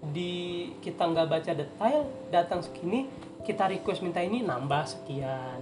[0.05, 3.09] di kita nggak baca detail datang segini
[3.41, 5.61] kita request minta ini nambah sekian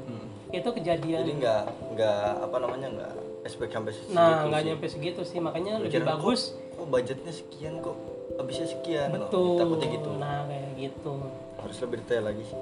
[0.52, 1.20] itu kejadian.
[1.24, 1.62] Jadi nggak
[1.96, 3.12] nggak apa namanya nggak
[3.42, 5.38] expect sampai segitu nah nggak nyampe segitu sih.
[5.40, 6.40] Makanya lebih Pikiran, bagus.
[6.52, 7.96] Kok, kok budgetnya sekian kok
[8.36, 9.28] habisnya sekian loh.
[9.28, 9.56] betul.
[9.58, 10.10] Takutnya gitu.
[10.20, 11.12] nah kayak gitu.
[11.58, 12.60] Harus lebih detail lagi sih.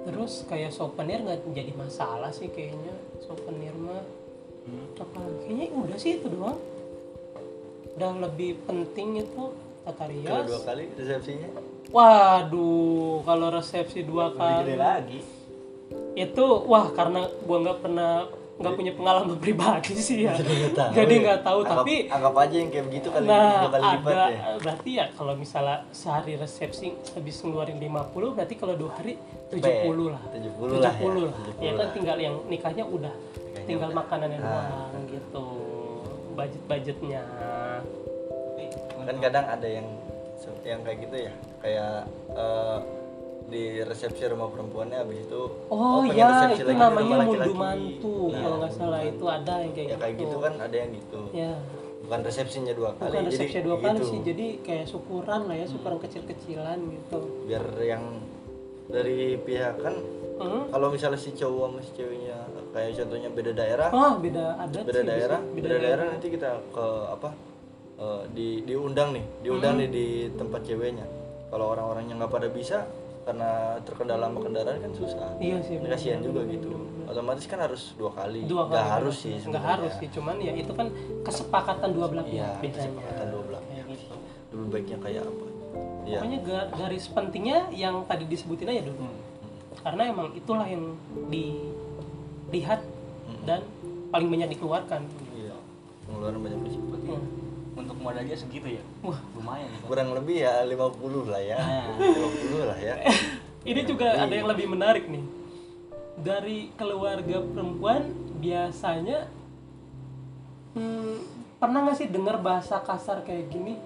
[0.00, 2.94] terus kayak souvenir nggak jadi masalah sih kayaknya.
[3.22, 4.00] Souvenir mah.
[4.96, 6.58] Apa kayaknya udah sih itu doang.
[7.96, 9.44] Udah lebih penting itu
[9.84, 11.48] tata Kalau rias dua kali resepsinya?
[11.90, 14.74] Waduh kalau resepsi dua Lebih gede kali.
[14.78, 15.20] lagi.
[16.12, 18.12] Itu wah karena gua nggak pernah
[18.60, 20.68] nggak punya pengalaman pribadi sih ya jadi
[21.08, 21.20] ya.
[21.24, 24.42] nggak tahu Anggap- tapi anggap aja yang kayak begitu kali nah kali lipat ada ya.
[24.60, 29.16] berarti ya kalau misalnya sehari resepsi habis ngeluarin 50 berarti kalau dua hari
[29.48, 30.92] 70 lah 70 lah ya.
[30.92, 31.88] 70 lah 70 ya kan lah.
[31.90, 33.96] tinggal yang nikahnya udah Nikahnya tinggal udah.
[33.96, 34.44] makanannya Ah.
[34.44, 35.46] doang gitu
[36.30, 37.22] budget budgetnya
[38.44, 38.64] Tapi
[39.00, 39.86] kan kadang ada yang
[40.62, 41.92] yang kayak gitu ya kayak
[42.30, 42.78] eh,
[43.50, 48.56] di resepsi rumah perempuannya habis itu oh, pengen ya itu namanya mundu mantu Nah, kalau
[48.62, 51.20] nggak salah itu ada yang kayak ya kayak gitu kan ada yang gitu.
[51.34, 51.52] Ya.
[52.00, 54.06] Bukan resepsinya dua kali bukan resepsi jadi dua kali gitu.
[54.08, 57.18] sih jadi kayak syukuran lah ya syukuran kecil-kecilan gitu.
[57.50, 58.04] Biar yang
[58.90, 59.94] dari pihak kan
[60.42, 60.62] hmm?
[60.74, 62.38] kalau misalnya si cowok sama si ceweknya
[62.70, 63.88] kayak contohnya beda daerah.
[63.90, 65.54] Oh beda adat beda sih, daerah bisa.
[65.58, 67.30] beda, daerah nanti kita ke apa
[67.98, 69.82] eh, di diundang nih diundang Hmm.
[69.84, 70.06] nih di
[70.38, 71.06] tempat ceweknya.
[71.50, 72.86] Kalau orang-orangnya nggak pada bisa
[73.30, 73.50] karena
[73.86, 75.28] terkendala sama kendaraan kan susah.
[75.38, 76.68] Iya sih kasihan benar, juga gitu.
[77.06, 78.42] Otomatis kan harus dua kali.
[78.42, 80.90] Dua kali nggak harus sih nggak harus sih cuman ya itu kan
[81.22, 82.90] kesepakatan dua belah iya pihak biasanya.
[82.90, 84.14] kesepakatan dua belah Kayak gitu.
[84.50, 85.44] lebih baiknya kayak apa?
[86.00, 86.18] Iya.
[86.18, 88.98] Pokoknya ga- garis pentingnya yang tadi disebutin aja dulu.
[89.00, 89.18] Hmm.
[89.80, 90.92] karena emang itulah yang
[91.30, 92.82] dilihat
[93.46, 93.62] dan
[94.10, 95.06] paling banyak dikeluarkan.
[95.32, 95.56] Iya.
[96.04, 96.60] Pengeluaran banyak
[97.80, 98.82] Untuk modalnya segitu ya.
[99.00, 99.18] Wah.
[99.36, 99.78] Lumayan ya.
[99.88, 101.96] kurang lebih ya 50 lah ya Nah.
[101.96, 102.94] 50 lah ya
[103.70, 105.24] ini juga ada yang lebih menarik nih
[106.20, 108.08] dari keluarga perempuan
[108.40, 109.28] biasanya
[110.72, 111.16] hmm,
[111.60, 113.76] pernah nggak sih dengar bahasa kasar kayak gini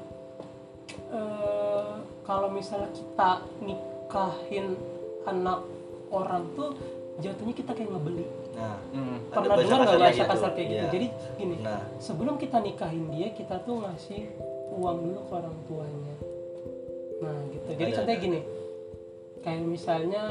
[1.15, 1.95] Eh,
[2.27, 3.31] kalau misalnya kita
[3.63, 4.75] nikahin
[5.25, 5.63] anak
[6.11, 6.75] orang tuh
[7.23, 9.19] jatuhnya kita kayak ngebeli nah Hmm.
[9.29, 10.31] Pernah dengar nggak bahasa gitu.
[10.31, 10.91] kasar kayak gitu Iya.
[10.91, 14.23] jadi gini nah sebelum kita nikahin dia kita tuh ngasih
[14.73, 16.15] uang dulu ke orang tuanya
[17.19, 18.27] nah gitu jadi Ada, contohnya ada.
[18.27, 18.41] gini
[19.41, 20.23] kayak misalnya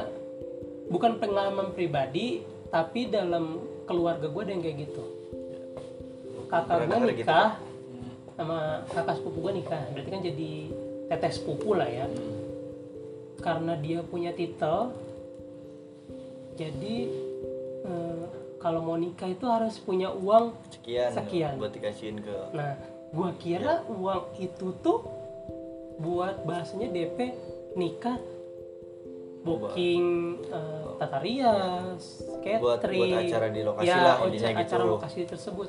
[0.86, 5.04] bukan pengalaman pribadi tapi dalam keluarga gue ada yang kayak gitu
[6.46, 7.48] kakak gue gitu, nikah
[8.34, 8.58] sama
[8.88, 10.50] kakak sepupu gue nikah berarti kan jadi
[11.06, 12.32] teteh sepupu lah ya Hmm.
[13.40, 14.96] karena dia punya titel
[16.54, 16.96] jadi
[17.84, 18.24] eh,
[18.56, 21.54] kalau mau nikah itu harus punya uang sekian, Sekian.
[21.56, 22.74] buat dikasihin ke Nah,
[23.12, 23.92] gua kira Iya.
[23.92, 25.04] uang itu tuh
[25.96, 27.18] buat bahasanya DP
[27.74, 28.16] nikah
[29.44, 30.06] booking
[30.48, 32.02] eh, tata rias,
[32.40, 32.80] catering, Buat-
[33.12, 34.94] buat acara di lokasi ya, lah, acara gitu.
[34.96, 35.68] lokasi tersebut.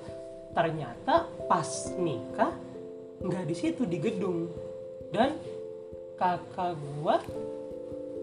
[0.50, 2.56] Ternyata pas nikah
[3.20, 4.48] nggak di situ di gedung
[5.12, 5.36] dan
[6.16, 7.20] kakak gua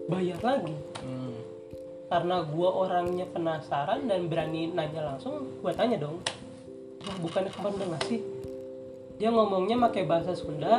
[0.05, 1.37] bayar lagi Hmm.
[2.13, 6.21] Karena gua orangnya penasaran dan berani nanya langsung gua tanya dong.
[7.01, 8.21] "Wah, bukannya kemarin udah ngasih?
[9.17, 10.77] Dia ngomongnya pakai bahasa Sunda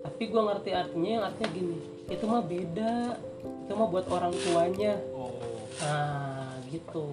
[0.00, 4.96] tapi gua ngerti artinya yang artinya gini itu mah beda itu mah buat orang tuanya.
[5.12, 5.28] Oh.
[5.80, 7.04] nah gitu.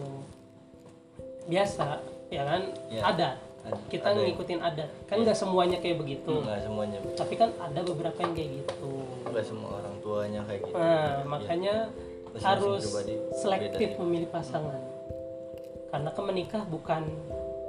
[1.47, 2.61] Biasa ya kan?
[2.91, 3.37] Ya, ada-
[3.91, 4.89] kita ada yang- ngikutin adat.
[5.07, 6.31] Kan nggak semuanya kayak begitu.
[6.31, 6.99] Nggak semuanya.
[7.15, 8.91] Tapi kan ada beberapa yang kayak gitu.
[9.27, 10.75] Nggak semua orang tuanya kayak gitu.
[10.79, 11.75] Nah, makanya
[12.37, 14.01] Masing-masing harus pribadi selektif beda, ya.
[14.01, 14.79] memilih pasangan.
[15.87, 17.03] Karena kan menikah bukan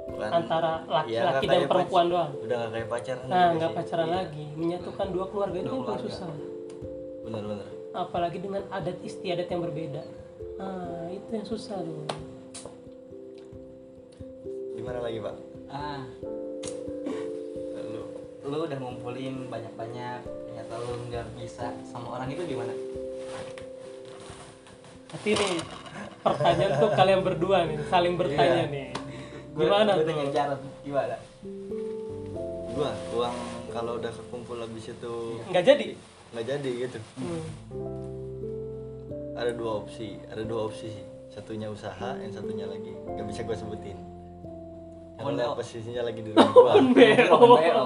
[0.09, 2.31] Bukan- antara ya, laki-laki nggak dan perempuan pac- doang.
[2.39, 3.77] udah nggak kayak pacaran Nah, nggak sih.
[3.77, 4.45] pacaran Iya, lagi.
[4.53, 6.05] Menyatukan dua keluarga itu Dua kan keluarga.
[6.05, 6.29] susah.
[7.21, 10.01] bener-bener Apalagi dengan adat istiadat yang berbeda.
[10.55, 12.05] Nah, itu yang susah loh.
[14.71, 15.35] gimana lagi pak
[15.67, 16.01] Ah,
[17.83, 18.01] lu
[18.43, 22.73] lu udah ngumpulin banyak-banyak, ternyata lu nggak bisa sama orang itu gimana?
[25.09, 25.53] Tapi nih,
[26.19, 28.65] pertanyaan tuh kalian berdua nih, saling bertanya Iya.
[28.67, 28.87] nih.
[29.51, 30.29] Gua- Gimana gua tuh?
[30.29, 31.17] Jarod, gimana?
[32.69, 33.35] gua uang
[33.69, 35.13] kalau udah kekumpul habis itu
[35.45, 35.87] Nggak jadi?
[36.29, 37.43] nggak jadi gitu Hmm.
[39.35, 43.57] ada dua opsi ada dua opsi sih satunya usaha yang satunya lagi nggak bisa gua
[43.57, 43.97] sebutin
[45.17, 45.57] karena Oh, no.
[45.57, 47.37] posisinya lagi di rumah gua BO.
[47.51, 47.85] BO.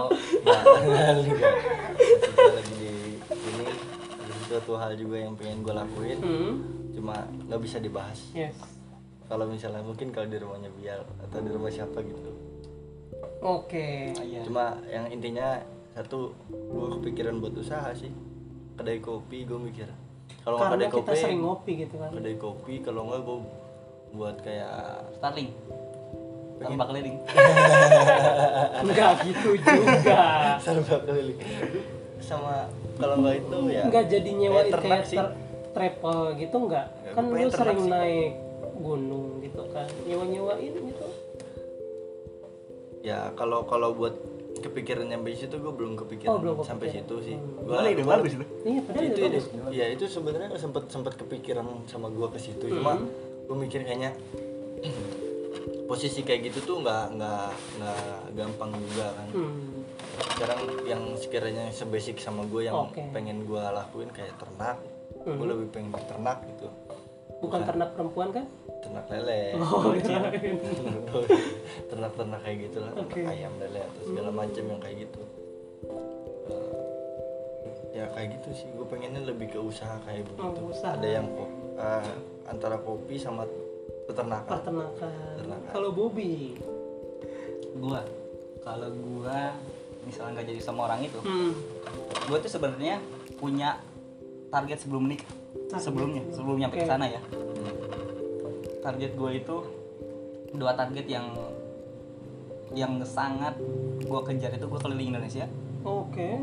[2.45, 2.91] Lagi di
[3.25, 3.65] ini
[4.13, 6.53] ada sesuatu hal juga yang pengen gua lakuin Hmm.
[6.93, 8.53] Cuma nggak bisa dibahas Yes.
[9.25, 12.31] kalau misalnya mungkin kalau di rumahnya biar atau di rumah siapa gitu
[13.39, 14.13] Oke.
[14.13, 14.41] Ah, iya.
[14.41, 15.59] cuma yang intinya
[15.91, 18.09] satu gue kepikiran buat usaha sih
[18.73, 19.87] kedai kopi gue mikir
[20.41, 22.09] kalau nggak kedai kita kopi sering ngopi gitu kan.
[22.11, 23.37] kedai kopi kalau nggak gue
[24.13, 24.73] buat kayak
[25.13, 25.49] Starling.
[26.55, 27.17] Tambah keliling.
[28.79, 30.21] Enggak gitu juga.
[30.57, 31.39] serba keliling
[32.19, 35.17] sama kalau nggak itu ya Enggak jadi kayak ternak kayak sih.
[35.19, 35.35] ter-
[35.73, 36.87] travel gitu enggak?
[37.01, 37.89] Ya, Kan lu sering sih.
[37.89, 38.31] naik
[38.75, 39.87] gunung gitu kan.
[40.03, 41.07] Nyewa-nyewain gitu.
[43.03, 44.15] ya kalau kalau buat
[44.55, 47.03] kepikiran nyampe situ gue belum kepikiran Oh, belum sampai kepikiran.
[47.03, 47.67] situ sih Hmm.
[47.67, 48.45] Gua- ide bagus lu.
[48.63, 49.39] Iya, padahal itu itu
[49.73, 53.11] ya itu sebenarnya sempat sempat kepikiran sama gua ke situ cuma Hmm.
[53.43, 54.15] gue mikir kayaknya
[55.83, 57.99] posisi kayak gitu tuh nggak nggak nggak
[58.33, 59.83] gampang juga kan Hmm.
[60.31, 63.03] sekarang yang sekiranya sebasic sama gue yang Oke.
[63.11, 64.79] pengen gue lakuin kayak ternak
[65.23, 65.37] Hmm.
[65.37, 66.67] gue lebih pengen ternak gitu
[67.39, 68.45] Bukan ternak perempuan kan?
[68.79, 70.19] ternak lele Oh, iya.
[71.85, 73.11] ternak ternak kayak gitu lah ternak.
[73.13, 73.31] Hmm.
[73.31, 75.21] ayam lele atau segala macam yang kayak gitu
[76.43, 76.71] Eh,
[77.93, 80.93] ya kayak gitu sih gue pengennya lebih ke usaha kayak begitu Oh, usaha.
[80.93, 81.27] ada yang
[81.73, 82.11] eh,
[82.45, 83.47] antara kopi sama
[84.03, 85.11] peternakan Peternakan.
[85.33, 85.71] Peternakan.
[85.71, 86.59] Kalau Bobby,
[87.73, 88.03] Gua,
[88.59, 89.55] kalau gua
[90.03, 91.51] misalnya nggak jadi sama orang itu, hmm.
[92.27, 93.01] gua tuh sebenarnya
[93.33, 93.81] punya
[94.53, 95.25] target sebelum nikah.
[95.67, 95.81] Target.
[95.81, 96.87] Sebelumnya, sebelum nyampe ke Oke.
[96.87, 97.21] sana ya.
[98.79, 99.55] Target gua itu
[100.53, 101.33] dua target yang
[102.71, 103.57] yang sangat
[104.03, 105.49] gua kejar itu gua keliling Indonesia
[105.81, 106.37] Oke.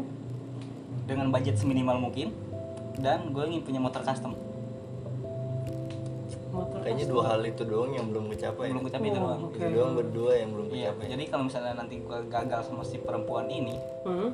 [1.04, 2.34] dengan budget seminimal mungkin
[2.96, 4.34] dan gue ingin punya motor custom
[6.50, 7.14] Motor kayaknya custom.
[7.16, 9.56] dua hal itu doang yang belum kecapai belum kecapai itu Oh, doang oke.
[9.56, 12.96] itu doang berdua yang belum iya kecapai jadi kalau misalnya nanti gue gagal sama si
[12.98, 14.30] perempuan ini Hmm.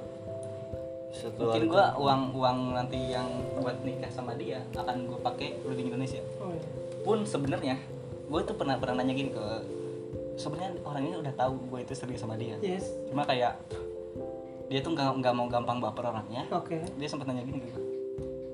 [1.19, 5.49] Setelah mungkin itu- gue uang uang nanti yang buat nikah sama dia akan gue pakai
[5.59, 6.63] keliling Indonesia Oh, iya.
[7.01, 7.77] pun sebenarnya
[8.27, 9.45] gue tuh pernah pernah nanya gini ke
[10.37, 12.93] sebenarnya orang ini udah tahu gue itu serius sama dia Yes.
[13.07, 13.57] cuma kayak
[14.67, 16.83] dia tuh nggak nggak mau gampang baper orangnya Oke.
[16.93, 17.85] dia sempat nanya gini ke gue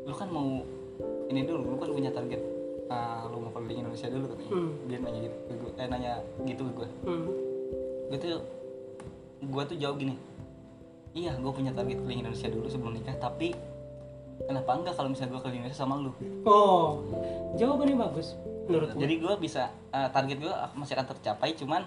[0.05, 0.61] lu kan mau
[1.27, 2.39] ini dulu lu kan punya target
[2.87, 4.71] ah, lu mau keliling Indonesia dulu katanya Hmm.
[4.87, 5.33] dia nanya gitu
[5.73, 7.25] eh nanya gitu ke gue Hmm.
[8.07, 8.31] gue tuh
[9.43, 10.15] gue tuh jawab gini
[11.13, 13.53] iya gue punya target keliling Indonesia dulu sebelum nikah tapi
[14.49, 16.13] kenapa enggak kalau misalnya gue keliling Indonesia sama lu?
[16.49, 17.05] Oh
[17.57, 21.83] jawabannya bagus menurut gue jadi gue bisa eh, target gue masih akan tercapai cuman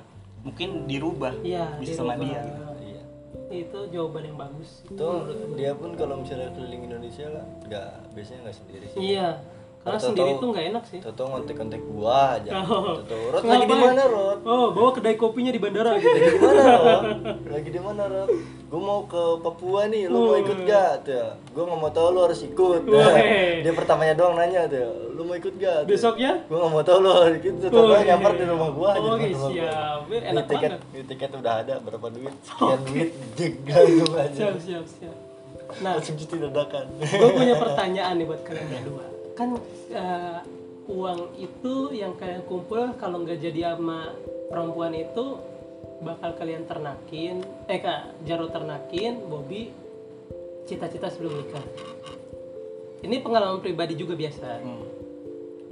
[0.46, 2.30] mungkin dirubah iya bisa sama dirubah.
[2.30, 2.42] dia.
[2.46, 2.64] Gitu.
[2.86, 3.04] iya.
[3.46, 4.86] Itu jawaban yang bagus.
[4.86, 5.10] Itu
[5.58, 9.00] dia pun kalau misalnya keliling Indonesia lah nggak biasanya nggak sendiri sih.
[9.02, 9.42] Iya
[9.86, 12.50] karena sendiri tuh nggak enak sih Toto ngontek-ngontek gua aja.
[12.58, 12.98] Oh.
[12.98, 14.39] Toto, Rod lagi di mana, Rod?
[14.41, 17.06] oh bawa kedai kopinya di bandara gitu Lagi di mana, Rod?
[17.45, 18.30] Lagi di mana, Rod?
[18.65, 21.06] Gua mau ke Papua nih, lu mau ikut gak?
[21.06, 22.82] Tuh, gua nggak mau tahu lu harus ikut.
[23.62, 25.86] Dia pertamanya doang nanya tuh, lu mau ikut gak?
[25.86, 25.93] Tuh.
[25.93, 27.69] besoknya Gua nggak mau tahu lu harus ikut.
[27.69, 28.02] Tuh, Weh.
[28.10, 29.10] nyamper di rumah gua aja.
[29.13, 29.50] Oke, gua.
[29.54, 30.00] siap.
[30.10, 30.93] Ini enak tiket, banget.
[30.98, 32.34] ini tiket udah ada, berapa duit?
[32.50, 34.34] Sekian duit, jegal gua aja.
[34.34, 35.15] siap siap siap
[35.82, 36.86] nah Langsung cuci dadakan.
[37.02, 39.60] gue punya pertanyaan nih buat kalian berdua kan
[39.91, 40.39] eh,
[40.88, 44.15] uang itu yang kalian kumpul kalau nggak jadi sama
[44.48, 45.43] perempuan itu
[46.02, 49.71] bakal kalian ternakin eh kak Jaro ternakin Bobby
[50.65, 51.65] cita-cita sebelum nikah.
[53.06, 54.50] Ini pengalaman pribadi juga biasa.
[54.63, 54.84] Hmm.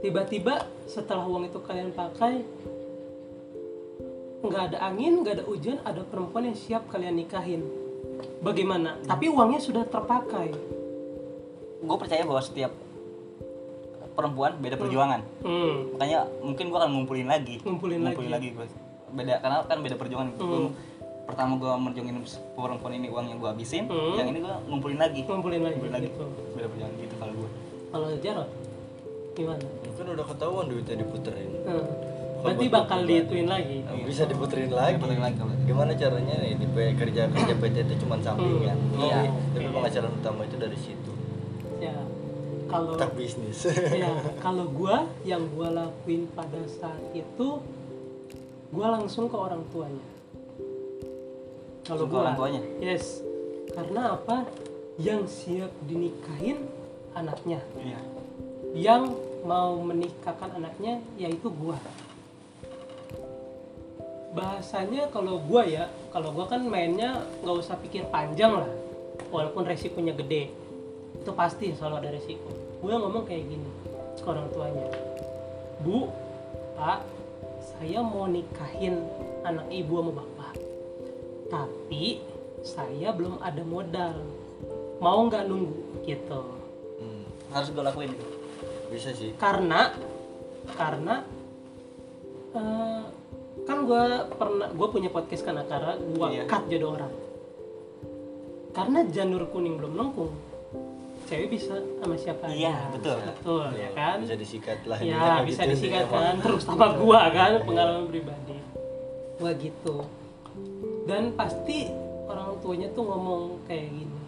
[0.03, 2.43] tiba-tiba setelah uang itu kalian pakai
[4.43, 7.63] nggak ada angin nggak ada hujan ada perempuan yang siap kalian nikahin.
[8.43, 8.99] Bagaimana?
[9.07, 10.51] Tapi uangnya sudah terpakai.
[11.79, 12.75] Gue percaya bahwa setiap
[14.13, 15.73] perempuan beda perjuangan hmm.
[15.93, 18.65] makanya mungkin gue akan ngumpulin lagi Ngumpulin lagi gua.
[19.09, 20.53] beda karena kan beda perjuangan gitu Hmm.
[20.63, 20.75] Gua-
[21.23, 22.19] pertama gue merjuangin
[22.53, 24.13] perempuan ini uang yang gue habisin Hmm.
[24.13, 27.49] yang ini gue ngumpulin lagi ngumpulin lagi, ngumpulin lagi gitu beda perjuangan gitu kalau gue
[27.89, 28.49] kalau Jarot
[29.33, 31.51] gimana Kan udah ketahuan duitnya diputerin.
[31.63, 31.85] Hmm.
[32.43, 34.99] berarti bakal diituin lagi Bisa diputerin lagi.
[34.99, 38.75] Diputerin lagi Gimana caranya nih di kerja kerja PT itu cuma sampingan.
[38.75, 39.15] Hmm, iya.
[39.23, 41.11] Tapi, tapi penghasilan utama itu dari situ.
[41.79, 41.95] ya
[42.73, 43.59] kalau bisnis.
[44.01, 44.09] ya
[44.45, 47.61] kalau gua yang gua lakuin pada saat itu
[48.73, 50.07] gua langsung ke orang tuanya.
[51.85, 52.61] Kalau gua orang tuanya?
[52.81, 53.21] yes.
[53.73, 54.49] Karena apa?
[54.97, 56.65] Yang siap dinikahin
[57.13, 57.61] anaknya.
[57.77, 57.99] Iya.
[58.73, 59.03] Yang
[59.45, 61.77] mau menikahkan anaknya yaitu gua.
[64.33, 68.71] Bahasanya kalau gua ya kalau gua kan mainnya nggak usah pikir panjang lah.
[69.29, 70.49] Walaupun resikonya gede.
[71.13, 73.69] Itu pasti selalu ada resiko gua ngomong kayak gini
[74.13, 74.87] ke orang tuanya.
[75.79, 76.11] Bu
[76.75, 76.99] pak
[77.63, 78.99] saya mau nikahin
[79.41, 80.53] anak ibu sama bapak.
[81.47, 82.19] Tapi
[82.59, 84.19] saya belum ada modal.
[84.99, 86.03] Mau nggak nunggu?
[86.03, 86.41] Gitu.
[86.99, 87.23] Hmm,
[87.55, 88.11] harus gue lakuin
[88.91, 89.33] bisa sih.
[89.41, 89.89] karena
[90.77, 91.25] karena
[92.53, 93.03] eh,
[93.65, 94.03] kan gue
[94.37, 96.43] pernah gue punya podcast kan acara gue Iya.
[96.45, 97.13] cut jodoh orang.
[98.73, 100.33] Karena janur kuning belum lengkung
[101.33, 102.93] cewek bisa sama siapa Iya, aja.
[102.93, 103.17] betul.
[103.25, 104.97] betul ya kan Bisa disikat lah.
[104.97, 108.57] ya intinya bisa gitu disikat kan terus sama gua kan pengalaman pribadi
[109.35, 109.97] gua gitu
[111.03, 111.89] dan pasti
[112.23, 114.19] orang tuanya tuh ngomong kayak gini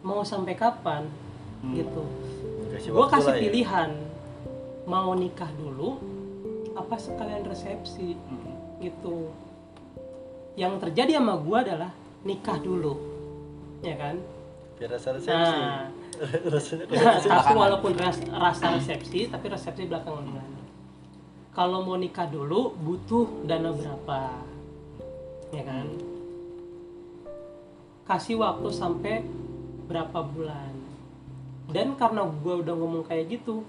[0.00, 1.10] mau sampai kapan
[1.58, 1.74] Hmm.
[1.74, 2.02] gitu
[2.68, 3.42] Kasih gue waktu kasih lah ya.
[3.44, 3.90] pilihan
[4.84, 5.94] mau nikah dulu
[6.72, 8.50] apa sekalian resepsi Hmm.
[8.78, 9.30] gitu
[10.54, 11.90] yang terjadi sama gue adalah
[12.22, 12.94] nikah dulu
[13.80, 14.18] ya kan
[14.74, 15.30] Biar rasa resepsi.
[15.30, 15.86] nah
[16.22, 20.62] Rasanya nah, kayak tapi walaupun ras- rasa resepsi tapi resepsi belakangan bulan
[21.52, 24.40] kalau mau nikah dulu butuh dana berapa?
[25.52, 25.86] Ya kan?
[28.08, 29.20] Kasih waktu sampai
[29.84, 30.72] berapa bulan.
[31.68, 33.64] Dan karena gue udah ngomong kayak gitu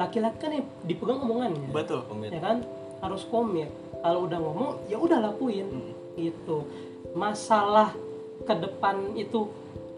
[0.00, 0.52] laki-laki kan
[0.88, 1.72] dipegang omongannya.
[1.72, 2.32] Betul komit.
[2.32, 2.64] ya kan?
[3.04, 3.68] Harus komit.
[4.00, 5.92] Kalau udah ngomong ya udah lakuin.
[6.16, 6.64] Gitu.
[7.12, 7.92] Masalah
[8.48, 9.44] ke depan itu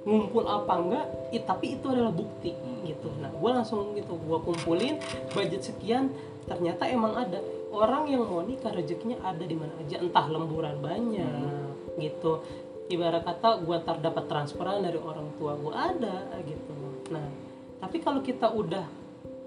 [0.08, 2.56] ngumpul apa enggak i- tapi itu adalah bukti
[2.88, 3.12] gitu.
[3.20, 4.96] Nah gue langsung gitu gue kumpulin
[5.36, 6.08] budget sekian
[6.48, 7.44] ternyata emang ada.
[7.68, 11.68] Orang yang mau nikah rezekinya ada di mana aja entah lemburan banyak
[12.00, 12.40] gitu.
[12.88, 16.72] Ibarat kata gue ntar dapat transferan dari orang tua gue ada gitu.
[17.12, 17.28] Nah
[17.76, 18.88] tapi kalau kita udah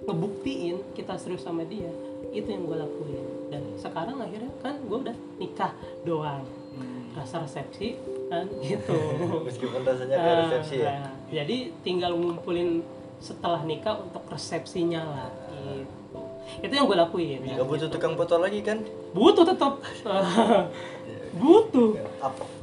[0.06, 1.90] ngebuktiin kita serius sama dia
[2.30, 3.26] itu yang gue lakuin.
[3.50, 5.74] Dan sekarang akhirnya kan gue udah nikah
[6.06, 6.46] doang.
[7.12, 7.98] Rasa resepsi
[8.32, 8.96] kan gitu.
[9.48, 10.92] Meskipun rasanya kayak resepsi ya.
[11.04, 12.80] Nah, jadi tinggal ngumpulin
[13.20, 15.30] setelah nikah untuk resepsinya lah
[15.68, 16.22] gitu.
[16.64, 17.44] Itu yang gue lakuin.
[17.44, 18.82] Gak butuh tukang foto lagi kan?
[19.12, 19.84] butuh tetap
[21.42, 22.00] butuh.
[22.24, 22.61] Apa?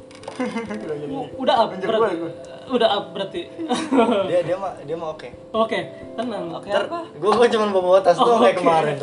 [1.35, 2.17] Udah up berarti
[2.69, 3.49] udah up berarti
[4.29, 5.25] Dia dia mah dia mah oke.
[5.51, 5.79] oke
[6.13, 8.61] tenang oke Ntar apa gue gue cuma bawa tas Oh, doang kayak oke.
[8.61, 8.95] kemarin.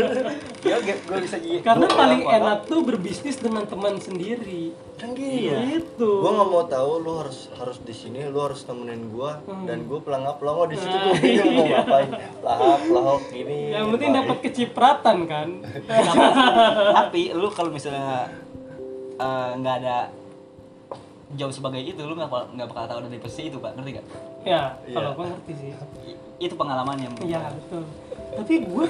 [0.64, 5.12] ya gue bisa gitu karena Gua- paling apa- enak tuh berbisnis dengan teman sendiri kan
[5.12, 5.58] gini ya.
[5.68, 9.66] gitu Gue nggak mau tahu lu harus harus di sini, lu harus nemenin gua Hmm.
[9.66, 11.78] dan gue pelangap pelongo di situ Nah, gue bingung mau iya.
[11.78, 12.10] ngapain.
[12.40, 13.58] Lahap lahok gini.
[13.68, 15.48] yang penting dapat kecipratan kan
[16.96, 18.32] tapi lu kalau misalnya
[19.14, 19.96] eh, nggak ada
[21.34, 23.74] job sebagai itu lu nggak nggak bakal tahu dari posisi itu pak.
[23.74, 24.06] Ngerti gak
[24.44, 24.94] ya Iya.
[24.94, 25.68] kalau gue ngerti sih
[26.04, 27.82] I- itu pengalamannya menurut iya betul.
[28.34, 28.86] Tapi gue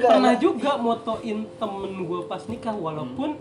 [0.00, 3.36] pernah juga motoin temen gue pas nikah walaupun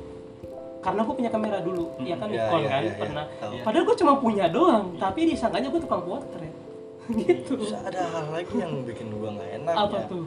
[0.78, 1.92] karena gue punya kamera dulu.
[2.00, 2.28] Ya kan?
[2.30, 2.82] Ya, Nikon ya, kan?
[2.82, 2.96] ya, ya.
[2.96, 3.26] pernah.
[3.42, 3.54] Tahu.
[3.64, 6.54] padahal gue cuma punya doang tapi disangkanya gue tukang potret.
[7.18, 7.56] Gitu.
[7.56, 10.06] Terus ada hal lagi yang bikin gua nggak enak apa ya.
[10.12, 10.26] tuh?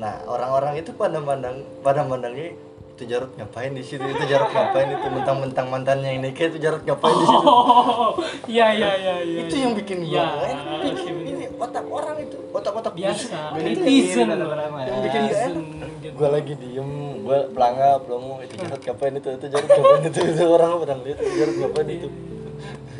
[0.00, 2.56] Nah orang-orang itu pada mandang pada mandangnya
[3.00, 4.04] itu Jarot ngapain di situ?
[4.04, 4.92] Itu Jarot ngapain?
[4.92, 7.46] Itu mentang-mentang mantannya yang nikah itu Jarot ngapain di situ?
[7.46, 8.12] Oh
[8.46, 10.94] iya iya iya iya itu yang bikin gua Iya, nggak enak.
[10.94, 12.36] sih, Ini- ini otak orang itu.
[12.50, 13.56] Otak-otak biasa.
[13.56, 16.12] netizen Yang bikin- yang bikin gitu.
[16.12, 16.90] gua lagi diem
[17.22, 19.28] gua pelanga pelongo itu Jarot ngapain itu?
[19.30, 20.18] Itu Jarot ngapain itu?
[20.22, 22.08] Itu orang pada lihat itu Jarot ngapain itu?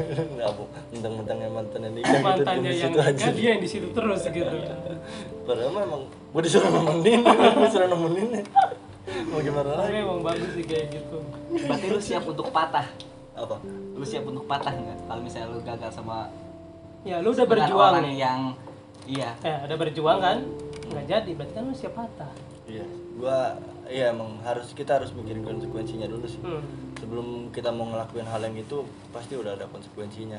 [0.33, 0.65] Nggak bu.
[0.91, 3.25] Mentang-mentang yang mantannya nikah gitu di yang situ aja.
[3.31, 4.57] dia yang di situ terus gitu.
[5.45, 7.21] Padahal mah emang gua disuruh nemenin.
[7.53, 8.29] Gua disuruh nemenin
[9.09, 11.19] mau gimana tapi lagi emang bagus sih kayak gitu.
[11.51, 12.87] Berarti lu siap untuk patah?
[13.35, 13.57] Apa?
[13.97, 14.99] Lu siap untuk patah nggak?
[15.09, 16.29] Kalau misalnya lu gagal sama
[17.01, 17.93] ya lu udah berjuang.
[17.97, 18.41] orang yang
[19.09, 19.33] iya.
[19.41, 20.39] Ya udah berjuang kan?
[20.93, 22.33] Nggak jadi berarti kan lu siap patah.
[22.71, 22.87] Iya,
[23.19, 23.59] gua
[23.91, 26.39] iya emang harus kita harus mikirin konsekuensinya dulu sih.
[26.39, 26.63] hmm.
[27.01, 30.39] Sebelum kita mau ngelakuin hal yang itu pasti udah ada konsekuensinya.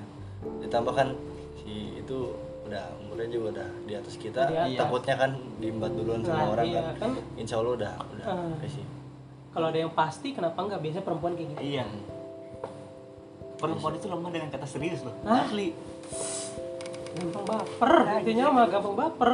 [0.64, 1.18] Ditambah kan
[1.60, 4.78] si itu udah umurnya juga udah di atas kita, Di atas.
[4.80, 7.12] takutnya kan diembat duluan sama Nah, orang iya, kan.
[7.12, 7.12] kan.
[7.36, 8.54] Insya Allah udah udah Ah.
[8.58, 8.86] kasih.
[9.52, 11.84] kalau ada yang pasti kenapa nggak biasa perempuan kayak gitu iya
[13.58, 15.44] perempuan itu lemah dengan kata serius loh Hah?
[15.44, 15.76] asli
[17.14, 19.32] gampang baper intinya mah gampang baper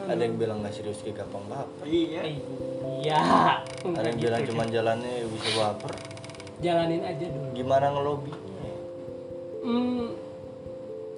[0.00, 1.84] Ada yang bilang nggak serius kayak gampang baper.
[1.84, 2.22] iya
[2.96, 3.20] iya
[3.82, 4.24] Ada yang gitu.
[4.24, 5.92] bilang cuman jalannya bisa baper.
[6.60, 8.70] jalanin aja dulu Gimana ngelobinya?
[9.60, 10.06] hmm,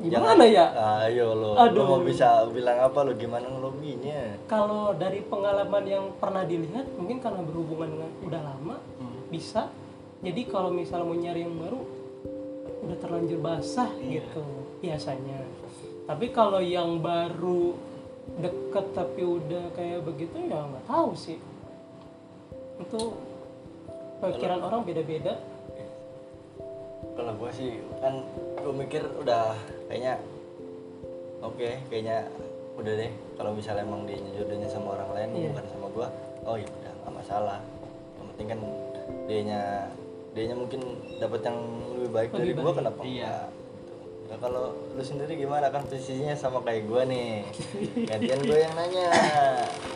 [0.02, 0.66] gimana ya
[1.00, 1.86] Ayo lo, lo Aduh.
[1.86, 4.42] mau bisa bilang apa lo gimana ngelobinya?
[4.44, 9.22] kalau dari pengalaman yang pernah dilihat mungkin karena berhubungan dengan udah lama Hmm.
[9.28, 9.70] bisa
[10.20, 11.80] jadi kalau misal mau nyari yang baru
[12.82, 14.22] udah terlanjur basah Iya.
[14.22, 14.42] gitu
[14.78, 15.38] biasanya
[16.02, 17.78] tapi kalau yang baru
[18.36, 21.38] deket tapi udah kayak begitu ya nggak tahu sih
[22.78, 23.00] itu
[24.20, 25.38] pikiran orang beda-beda
[27.12, 28.22] kalau gue sih kan
[28.56, 29.54] gue mikir udah
[29.92, 30.16] kayaknya
[31.44, 32.24] oke kayaknya
[32.80, 35.48] udah deh kalau misalnya emang dia jodohnya sama orang lain Iya.
[35.52, 36.06] bukan sama gue
[36.48, 37.58] oh ya udah nggak masalah
[38.16, 38.60] yang penting kan
[39.28, 39.60] dianya
[40.32, 40.80] dianya mungkin
[41.20, 41.58] dapat yang
[41.92, 43.12] lebih baik Lebih dari gue baik, kenapa iya.
[43.12, 43.94] enggak gitu.
[44.32, 44.64] nah kalau
[44.96, 47.30] lu sendiri gimana kan posisinya sama kayak gue nih
[48.08, 49.08] gantian gue yang nanya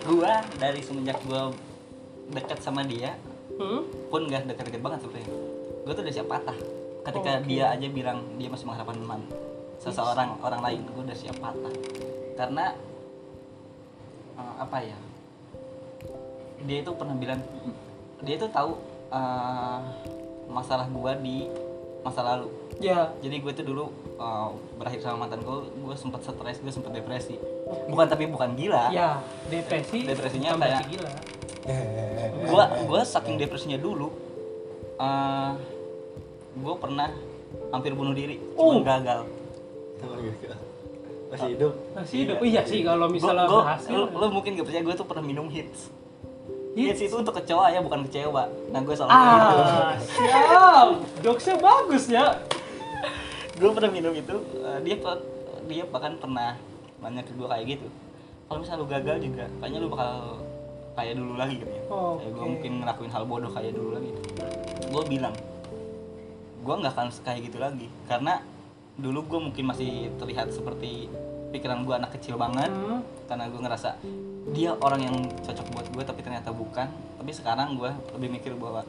[0.04, 1.48] gua dari semenjak gua
[2.36, 3.16] dekat sama dia
[3.56, 4.12] hmm?
[4.12, 5.30] pun gak deket-deket banget sebenarnya
[5.88, 6.58] gua tuh udah siap patah
[7.08, 7.48] ketika Oke.
[7.48, 9.22] dia aja bilang dia masih mengharapkan teman
[9.86, 11.74] seseorang orang lain gua udah siap patah.
[12.34, 12.74] Karena
[14.34, 14.98] eh, apa ya
[16.66, 17.38] dia itu pernah bilang
[18.20, 18.74] dia itu tahu
[19.08, 19.78] eh,
[20.50, 21.46] masalah gua di
[22.02, 22.50] masa lalu.
[22.78, 23.10] Ya.
[23.18, 23.84] Jadi gue tuh dulu
[24.18, 27.38] eh, berakhir sama mantan gue gue sempat stres gue sempat depresi.
[27.86, 28.90] Bukan tapi bukan gila.
[28.90, 31.10] Ya depresi Depresinya bukan kayak- gila.
[32.46, 34.06] Gua gua saking depresinya dulu
[34.96, 35.50] eh
[36.56, 37.10] gua pernah
[37.68, 38.80] hampir bunuh diri Oh.
[38.80, 39.26] cuma gagal
[41.30, 41.72] masih hidup?
[41.92, 42.36] masih hidup.
[42.40, 42.62] Iya.
[42.64, 43.90] Sih kalau misalnya Gua- gua- berhasil.
[43.92, 45.90] lu, lu mungkin gak percaya gue tuh pernah minum hits.
[46.76, 47.00] Hits?
[47.00, 47.10] hits?
[47.10, 48.44] itu untuk kecoa ya bukan kecewa.
[48.70, 49.10] Nah gue salah.
[49.10, 49.56] Gitu.
[49.58, 50.88] ah siap.
[51.24, 52.24] Jokesnya bagus ya.
[53.56, 54.36] Gue pernah minum itu.
[54.60, 54.96] Eh, dia
[55.66, 56.54] dia bahkan pernah
[57.02, 57.86] nanya ke gue kayak gitu.
[58.46, 60.12] Kalau misalnya lu gagal juga kayaknya lu bakal
[60.96, 61.82] kayak dulu lagi gitu ya.
[61.90, 62.46] Oh, gue oke.
[62.46, 64.10] mungkin ngelakuin hal bodoh kayak dulu lagi.
[64.86, 65.34] Gue bilang
[66.62, 67.86] gue nggak akan kayak gitu lagi.
[68.06, 68.40] Karena
[68.96, 71.08] dulu gue mungkin masih terlihat seperti
[71.48, 73.00] pikiran gue anak kecil banget Hmm.
[73.26, 73.90] karena gue ngerasa
[74.48, 78.82] dia orang yang cocok buat gue tapi ternyata bukan tapi sekarang gue lebih mikir bahwa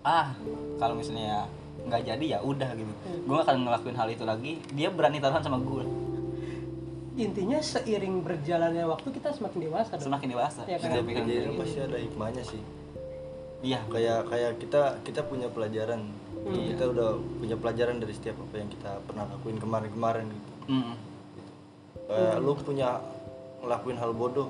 [0.00, 0.32] ah
[0.76, 1.44] kalau misalnya
[1.80, 5.40] nggak jadi ya udah gitu gue gak akan ngelakuin hal itu lagi dia berani taruhan
[5.40, 5.84] sama gue
[7.16, 10.04] intinya seiring berjalannya waktu kita semakin dewasa dong.
[10.08, 10.88] semakin dewasa Iya kan?
[10.90, 11.60] Jadi kayak itu gitu.
[11.60, 12.62] pasti ada hikmahnya sih
[13.60, 16.02] iya kayak kayak kita kita punya pelajaran.
[16.40, 16.56] Hmm.
[16.56, 20.52] kita udah punya pelajaran dari setiap apa yang kita pernah lakuin kemarin-kemarin gitu.
[20.72, 20.94] Mm.
[22.06, 22.96] kayak lu punya
[23.60, 24.48] ngelakuin hal bodoh.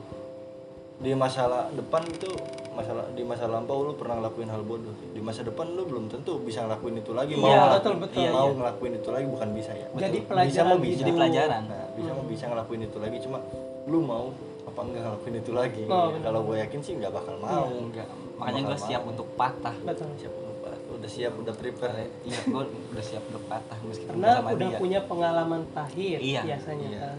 [0.97, 2.31] Di masa depan itu
[2.71, 4.95] masalah di masa lampau lu pernah ngelakuin hal bodoh.
[5.11, 7.35] Di masa depan lu belum tentu bisa ngelakuin itu lagi.
[7.35, 8.21] Mau Iya, ngelakuin- betul, betul.
[8.23, 8.53] mau Iya, iya.
[8.55, 9.87] ngelakuin itu lagi bukan bisa ya.
[9.91, 11.63] Jadi bisa pelajaran mau bisa Jadi pelajaran.
[11.67, 13.17] nah, bisa mau bisa ngelakuin itu lagi.
[13.19, 13.39] Cuma
[13.85, 14.25] lu mau
[14.63, 15.85] apa enggak ngelakuin itu lagi?
[15.85, 16.23] Oh, benar.
[16.23, 17.67] kalau gue yakin sih nggak bakal mau.
[17.67, 18.07] Enggak
[18.41, 19.77] makanya gue siap untuk patah.
[19.85, 20.09] Betul.
[20.17, 22.07] Siap lupa udah siap udah prepare ya?
[22.27, 24.79] Iya gue udah siap untuk patah meskipun karena sama udah dia.
[24.81, 27.01] punya pengalaman pahit Iya, biasanya iya.
[27.05, 27.17] kan.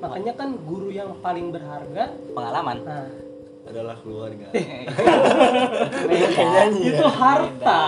[0.00, 2.04] Makanya kan guru yang paling berharga?
[2.30, 2.78] Pengalaman?
[2.82, 3.08] Nah.
[3.64, 4.46] Adalah keluarga.
[6.14, 6.68] Ya?
[6.68, 7.80] itu harta.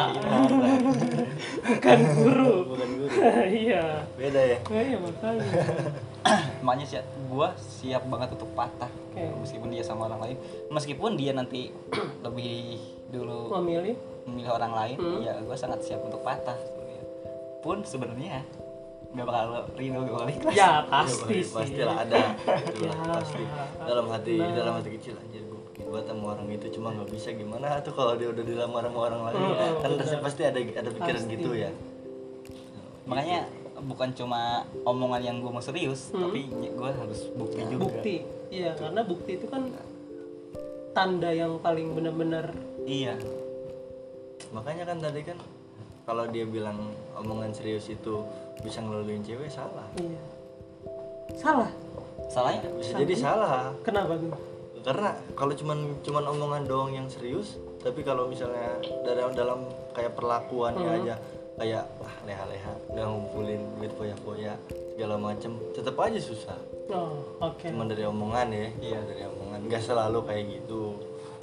[1.67, 2.53] Bukan guru.
[2.73, 3.13] Bukan guru.
[3.61, 3.85] Iya.
[4.17, 4.59] Beda ya?
[4.67, 5.45] Iya makanya
[6.65, 8.91] makanya sih gue siap banget untuk patah.
[9.11, 9.23] Oke.
[9.39, 10.37] meskipun dia sama orang lain.
[10.69, 11.73] Meskipun dia nanti
[12.27, 12.77] lebih
[13.09, 13.97] dulu memilih?
[14.25, 15.21] memilih orang lain Hmm.
[15.21, 16.59] ya gue sangat siap untuk patah.
[17.59, 18.43] Pun sebenarnya
[19.09, 21.49] nggak bakal rindu gue balik kelas ya pasti sih.
[21.49, 22.37] pastilah ada.
[22.45, 23.13] Itulah Ya.
[23.17, 23.43] pasti.
[23.81, 24.53] Dalam hati Nah.
[24.53, 25.55] dalam hati kecil aja gue
[25.87, 29.21] buat sama orang itu cuma nggak bisa gimana tuh kalau dia udah dilamar sama orang
[29.25, 29.39] lain.
[29.39, 31.33] Hmm, kan pasti, pasti ada ada pikiran Pasti.
[31.33, 31.71] gitu ya.
[33.07, 33.41] Makanya
[33.79, 34.41] bukan cuma
[34.83, 36.27] omongan yang gue mau serius Hmm.
[36.27, 37.83] tapi gue harus bukti juga.
[37.85, 38.17] bukti.
[38.47, 39.69] Iya karena bukti itu kan
[40.93, 43.19] tanda yang paling benar-benar iya.
[44.49, 45.37] Makanya kan tadi kan
[46.03, 46.79] kalau dia bilang
[47.15, 48.23] omongan serius itu
[48.63, 49.85] bisa ngeluluin cewek salah.
[49.95, 50.21] Iya.
[51.35, 51.71] Salah?
[52.27, 52.63] Salahnya?
[52.73, 53.75] Bisa jadi salah.
[53.83, 54.33] Kenapa tuh?
[54.81, 59.61] Karena kalau cuman cuman omongan doang yang serius tapi kalau misalnya dalam dalam
[59.93, 60.99] kayak perlakuannya Hmm.
[61.03, 61.15] aja
[61.57, 64.55] kayak wah leha-leha nggak ngumpulin duit foya-foya
[64.97, 65.57] segala macem.
[65.73, 66.59] Tetap aja susah.
[66.93, 67.67] Oh oke.
[67.67, 69.61] Cuman dari omongan ya iya dari omongan.
[69.69, 71.01] Nggak selalu kayak gitu.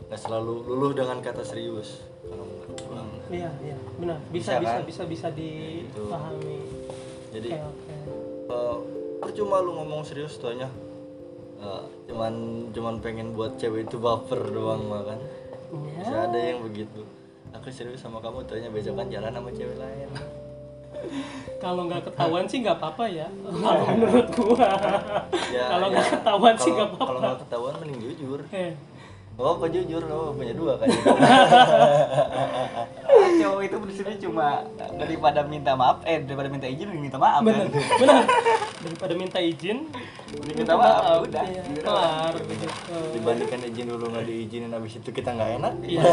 [0.10, 3.02] Nggak selalu luluh dengan kata serius kalau menurut gua.
[3.34, 3.78] Iya iya.
[3.98, 4.18] Benar.
[4.30, 4.82] Bisa bisa bisa kan?
[4.86, 6.58] bisa bisa dipahami.
[7.34, 7.96] Jadi oke oke.
[8.54, 8.78] eh,
[9.20, 10.70] percuma lu ngomong serius tuanya
[12.08, 12.34] cuman
[12.76, 15.20] cuman pengen buat cewek itu baper doang mah kan
[15.98, 17.02] bisa ada yang begitu
[17.54, 20.10] aku serius sama kamu tuanya besok kan jalan sama cewek lain.
[21.64, 23.28] Kalau nggak ketahuan sih nggak apa-apa ya.
[23.64, 24.68] Kalau menurut gua.
[25.52, 27.24] Ya, kalau ya, nggak ketahuan sih kalau- nggak kalau apa-apa.
[27.24, 28.40] nggak ketahuan mending jujur.
[28.52, 28.72] Eh.
[29.34, 30.04] Oh kok jujur?
[30.06, 30.88] Oh punya dua kan?
[33.34, 34.62] Cowok itu prinsipnya cuma
[34.94, 37.82] daripada minta maaf eh daripada minta izin minta maaf benar kan?
[37.98, 38.24] benar.
[38.86, 39.90] Daripada minta izin
[40.38, 41.44] Mending minta maaf udah.
[41.50, 42.34] Iya, kelar.
[43.18, 45.74] Dibandingkan izin dulu nggak diizinin habis itu kita nggak enak.
[45.82, 46.04] Iya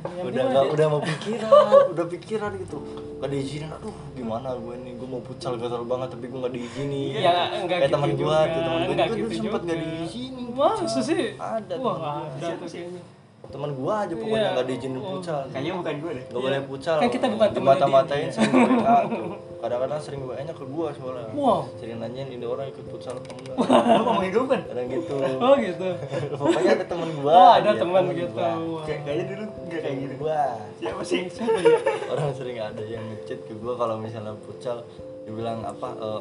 [0.00, 1.50] udah mah udah mau pikiran
[1.90, 2.78] udah pikiran gitu.
[3.18, 7.20] Nggak diizinin aduh gimana gue nih gue mau pucal gatal banget tapi gue nggak diizinin
[7.20, 9.88] Ya, enggak kayak gitu teman gue tuh teman gue juga gitu dulu sempet nggak juga.
[9.92, 10.46] diizinin.
[10.50, 11.22] Masa sih?
[11.34, 12.12] Ada Wah, teman gua.
[12.16, 13.02] ada tuh kayaknya.
[13.50, 14.50] teman gue aja pokoknya Iya.
[14.52, 16.24] nggak diizinin pucal kayaknya bukan gue deh.
[16.26, 19.28] Nggak boleh pucal Kan kita bukan temennya mata-matain sering WA tuh
[19.60, 21.68] kadang-kadang sering WA nya ke gue soalnya Wow.
[21.74, 23.56] sering nanyain ini orang ikut pucal apa enggak
[24.00, 25.88] lu gue kan kadang gitu Oh gitu.
[26.40, 28.34] pokoknya ada teman gue Oh, ada teman gitu.
[28.34, 28.56] Wah.
[28.82, 30.40] kayak kayaknya dulu gak kayak gitu gue
[30.78, 31.78] siapa sih Siapa ya?
[32.08, 34.76] orang sering ada yang ngechat ke gue kalau misalnya pucal
[35.22, 36.20] dibilang apa eh,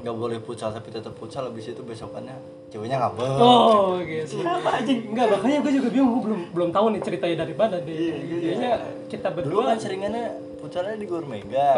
[0.00, 2.36] nggak boleh pucal tapi tetap pucal habis itu besokannya
[2.68, 4.40] ceweknya ngambek Oh gitu.
[4.42, 4.60] Enggak,
[5.30, 7.96] makanya gue juga bingung gue belum belum tahu nih ceritanya dari mana deh.
[8.42, 8.72] Kayaknya
[9.06, 10.24] kita dulu berdua kan seringannya
[10.58, 11.68] pucalnya di Gor Mega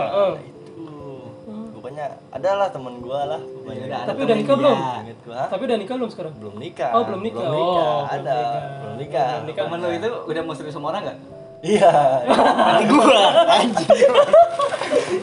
[1.87, 4.79] pokoknya adalah teman gue lah pokoknya ada Tapi udah nikah temen belum?
[5.23, 5.47] gua?
[5.47, 6.35] Tapi udah nikah belum sekarang?
[6.35, 7.39] belum nikah Oh, belum nikah.
[7.39, 8.61] belum nikah Oh, belum ada nikah.
[8.83, 9.63] belum nikah Belum nikah.
[9.63, 11.19] temen lu itu udah mau serius sama orang gak?
[11.63, 11.95] iya
[12.91, 14.13] gua anjing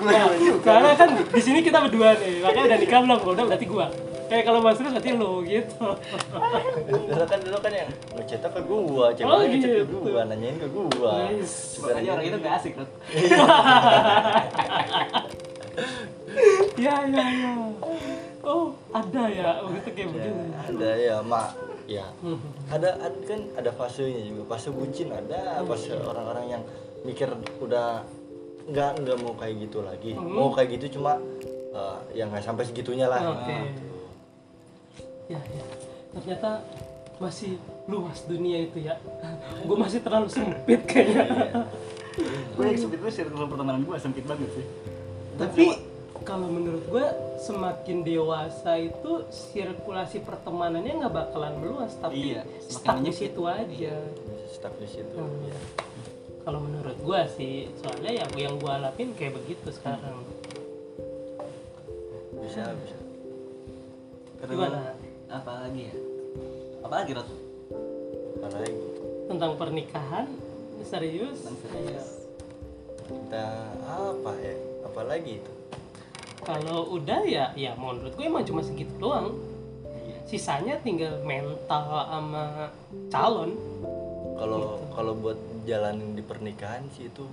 [0.04, 0.28] Nah,
[0.62, 3.18] karena kan di sini kita berdua nih, makanya udah nikah belum?
[3.18, 3.88] Kalau udah berarti gua.
[4.24, 5.86] Kayak kalau mas Terus berarti lu gitu.
[7.06, 9.96] dulu kan dulu kan yang ngechatnya ke gua ceweknya Oh, ngechat ke gitu.
[10.02, 11.78] gua nanyain ke gua Nice.
[11.78, 12.90] makanya orang itu gak asik Rut.
[16.84, 17.52] Ya ya ya.
[18.44, 20.30] Oh ada ya, begitu kayak begitu.
[20.68, 21.56] ada ya mak
[21.88, 22.04] ya
[22.68, 26.64] ada, ada kan ada fasenya juga fase bucin ada fase orang-orang yang
[27.08, 27.32] mikir
[27.64, 28.04] udah
[28.68, 31.20] nggak nggak mau kayak gitu lagi mau kayak gitu cuma
[31.72, 33.58] eh, ya nggak sampai segitunya lah Oke.
[35.32, 35.64] Ya ya.
[36.20, 36.60] Ternyata
[37.18, 37.56] masih
[37.88, 39.00] luas dunia itu ya.
[39.64, 41.64] Gue masih terlalu sempit kayaknya.
[42.54, 44.66] gue yang sempit gue circle pertemanan gue sempit banget sih
[45.34, 45.66] Tapi
[46.24, 47.06] kalau menurut gue
[47.38, 53.96] semakin dewasa itu sirkulasi pertemanannya nggak bakalan meluas tapi Iya, stuck di situ aja.
[54.00, 55.58] bisa stuck di situ Hmm, ya.
[56.44, 60.24] Kalau menurut gue sih soalnya yang yang gue alamin kayak begitu sekarang.
[62.36, 62.98] bisa bisa
[64.44, 64.92] Gimana?
[65.30, 65.96] apa lagi ya
[66.84, 67.30] apa lagi Rot?
[68.38, 68.76] apa lagi
[69.24, 70.28] Tentang pernikahan
[70.84, 71.40] serius?
[71.72, 72.04] Iya.
[73.08, 73.46] kita
[73.88, 75.53] apa ya apa lagi itu
[76.46, 79.34] Kalau udah ya ya menurut gue emang cuma segitu doang.
[79.98, 80.18] Iya.
[80.26, 82.70] Sisanya tinggal mental sama
[83.10, 83.52] calon.
[84.34, 87.24] kalau kalau buat jalanin di pernikahan sih itu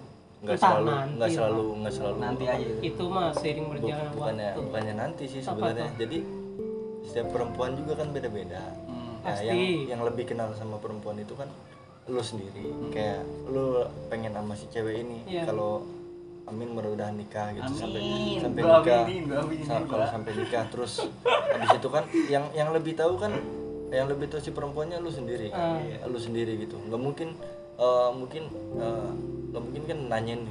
[0.40, 4.62] nggak selalu nggak selalu nggak selalu nanti aja Itu mah seiring Bu- berjalannya bukannya waktu.
[4.62, 6.18] bukannya nanti sih sebenarnya jadi
[7.02, 9.16] setiap perempuan juga kan beda-beda Hmm.
[9.20, 9.90] Nah, yang Pasti.
[9.90, 11.48] yang lebih kenal sama perempuan itu kan
[12.06, 15.44] lu sendiri kayak lu pengen sama si cewek ini Iya.
[15.44, 15.82] kalau
[16.50, 17.70] Amin mudah-mudahan nikah gitu.
[17.72, 18.38] Sampai Amin.
[18.42, 19.02] sampai Gua nikah.
[19.62, 19.86] Sa- juga.
[19.86, 20.64] kalau sampai nikah.
[20.66, 20.92] Terus
[21.24, 23.32] habis itu kan yang yang lebih tahu kan
[23.90, 25.50] yang lebih tahu si perempuannya lu sendiri.
[25.50, 26.74] Iya, lu sendiri gitu.
[26.76, 27.28] Nggak mungkin
[27.76, 28.42] eh, mungkin
[28.76, 29.08] eh,
[29.50, 30.42] nggak mungkin kan nanyain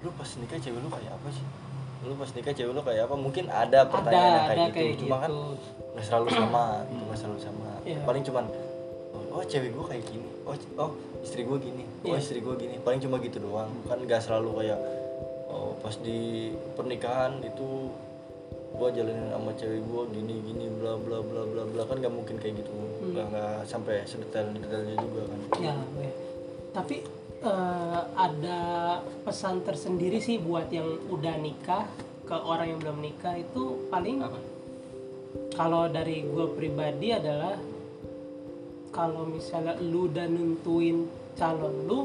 [0.00, 1.44] lu pas nikah cewek lu kayak apa sih?
[2.00, 3.14] Lu pas nikah cewek lu kayak apa?
[3.14, 4.74] Mungkin ada pertanyaan yang ada kayak gitu.
[4.78, 5.68] kayak cuma kan gitu.
[5.90, 7.68] nggak selalu sama gitu nggak selalu sama.
[7.82, 7.98] Iya.
[8.06, 8.44] paling cuman
[9.30, 10.28] oh, cewek gua kayak gini.
[10.42, 10.90] Oh oh
[11.20, 11.84] istri gua gini.
[12.02, 12.18] Oh Iya.
[12.18, 12.74] istri gua gini.
[12.78, 13.70] Paling cuma gitu doang.
[13.84, 14.78] Kan nggak selalu kayak
[15.50, 17.90] oh, pas di pernikahan itu
[18.70, 22.38] gua jalanin sama cewek gua gini gini bla bla bla bla bla kan nggak mungkin
[22.38, 22.70] kayak gitu
[23.00, 23.16] Hmm.
[23.16, 26.12] nggak nggak sampai sedetail detailnya juga kan ya ya.
[26.76, 26.96] tapi
[27.40, 28.60] eh, ada
[29.24, 31.88] pesan tersendiri sih buat yang udah nikah
[32.28, 34.36] ke orang yang belum nikah itu paling apa
[35.56, 37.56] kalau dari gue pribadi adalah
[38.92, 41.08] kalau misalnya lu udah nentuin
[41.40, 42.00] calon lu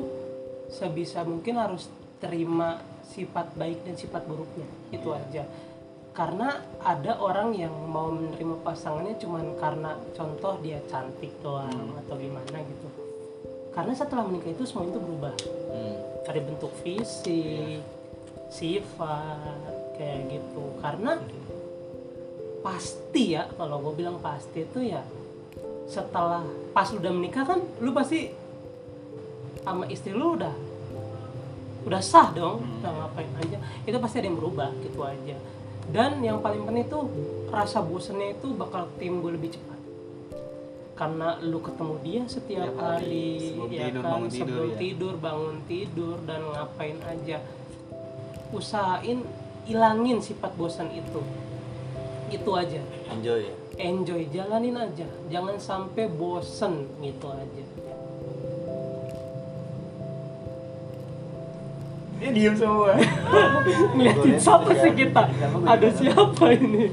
[0.71, 1.91] sebisa mungkin harus
[2.23, 2.79] terima
[3.13, 4.65] sifat baik dan sifat buruknya.
[4.89, 5.45] Itu aja.
[6.15, 12.57] Karena ada orang yang mau menerima pasangannya cuman karena contoh dia cantik doang atau gimana
[12.63, 12.87] gitu.
[13.75, 15.35] Karena setelah menikah itu semua itu berubah.
[15.75, 15.97] Hmm.
[16.25, 17.85] dari bentuk fisik
[18.49, 20.63] sifat kayak gitu.
[20.81, 21.21] Karena
[22.65, 25.05] pasti ya kalau gue bilang pasti itu ya
[25.85, 26.41] setelah
[26.73, 28.33] pas udah menikah kan lu pasti
[29.61, 30.49] sama istri lu udah
[31.85, 33.57] udah sah dong udah ngapain aja.
[33.85, 35.37] Itu pasti ada yang berubah gitu aja.
[35.85, 36.99] Dan yang paling penting itu
[37.53, 39.79] rasa bosannya itu bakal timbul lebih cepat.
[40.97, 44.09] Karena lu ketemu dia setiap Tiap hari, sebelum ya tidur, kan?
[44.09, 44.77] bangun tidur, sebelum ya.
[44.79, 47.37] tidur bangun tidur dan ngapain aja.
[48.49, 49.19] Usahain
[49.69, 51.21] ilangin sifat bosan itu.
[52.33, 52.81] Itu aja.
[53.13, 53.45] Enjoy.
[53.45, 55.07] Ya enjoy jalanin aja.
[55.27, 57.63] Jangan sampai bosen gitu aja
[62.25, 62.97] dia diem semua.
[63.93, 65.23] Ngeliatin siapa sih kita?
[65.61, 66.89] ada siapa ini?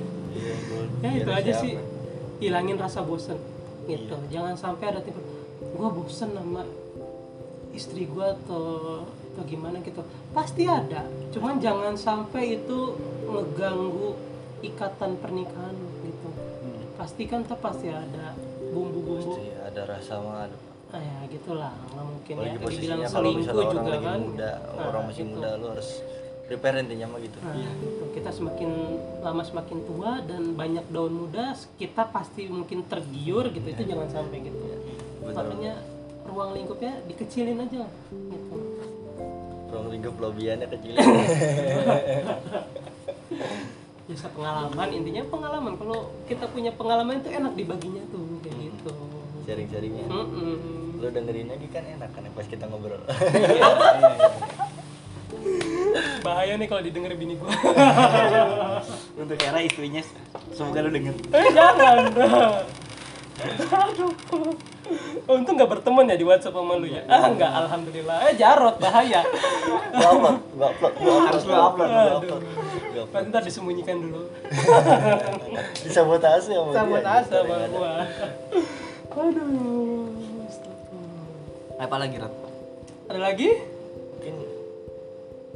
[1.01, 1.73] Iya, ya itu aja sih.
[2.45, 3.41] Hilangin rasa bosen.
[3.89, 4.17] Gitu.
[4.29, 5.21] Jangan sampai ada tipe
[5.63, 6.69] gue bosen sama
[7.73, 10.05] istri gue atau atau gimana gitu.
[10.37, 11.09] Pasti ada.
[11.33, 14.13] Cuman jangan sampai itu ngeganggu
[14.61, 16.29] ikatan pernikahan gitu.
[17.01, 18.37] Pasti kan tuh pasti ada
[18.77, 19.41] bumbu-bumbu.
[19.41, 23.73] Pasti ada rasa mah ada ah ya gitulah nggak mungkin apalagi ya dibilang selingkuh orang
[23.73, 25.33] juga lagi kan muda Nah, orang masih gitu.
[25.33, 25.89] muda lu harus
[26.43, 28.05] prepare intinya mah gitu Nah, gitu.
[28.13, 28.71] kita semakin
[29.19, 33.65] lama semakin tua dan banyak daun muda, kita pasti mungkin tergiur gitu.
[33.65, 34.59] Itu jangan sampai gitu.
[35.23, 35.33] betul.
[35.33, 35.73] Makanya
[36.23, 38.57] ruang lingkupnya dikecilin aja gitu.
[39.67, 40.93] ruang lingkup lobiannya kecil
[44.05, 45.73] Bisa pengalaman, intinya pengalaman.
[45.75, 48.32] Kalau kita punya pengalaman itu enak dibaginya tuh.
[49.53, 50.97] Sharing sharingnya Mm-mm.
[50.97, 53.05] lu dengerin lagi kan enak kan pas kita ngobrol
[56.25, 57.51] Bahaya nih kalau didengar bini gua.
[59.13, 60.01] untuk era istrinya
[60.55, 61.97] semoga lu denger eh jangan.
[63.75, 64.13] Aduh.
[65.27, 67.03] Untung nggak berteman ya di WhatsApp sama lu ya.
[67.11, 68.29] Ah enggak, alhamdulillah.
[68.31, 69.21] Eh Jarot bahaya.
[69.93, 71.91] gua upload gua upload gua Harus gua upload.
[71.91, 72.43] gua upload.
[73.11, 74.23] Nanti ntar disembunyikan dulu.
[75.83, 77.93] disabotase sama dia Sabotase sama gua.
[79.13, 80.09] Aduh.
[80.43, 81.27] astagfirullah.
[81.79, 82.35] apa lagi Rot?
[83.07, 83.51] Ada lagi?
[84.13, 84.35] mungkin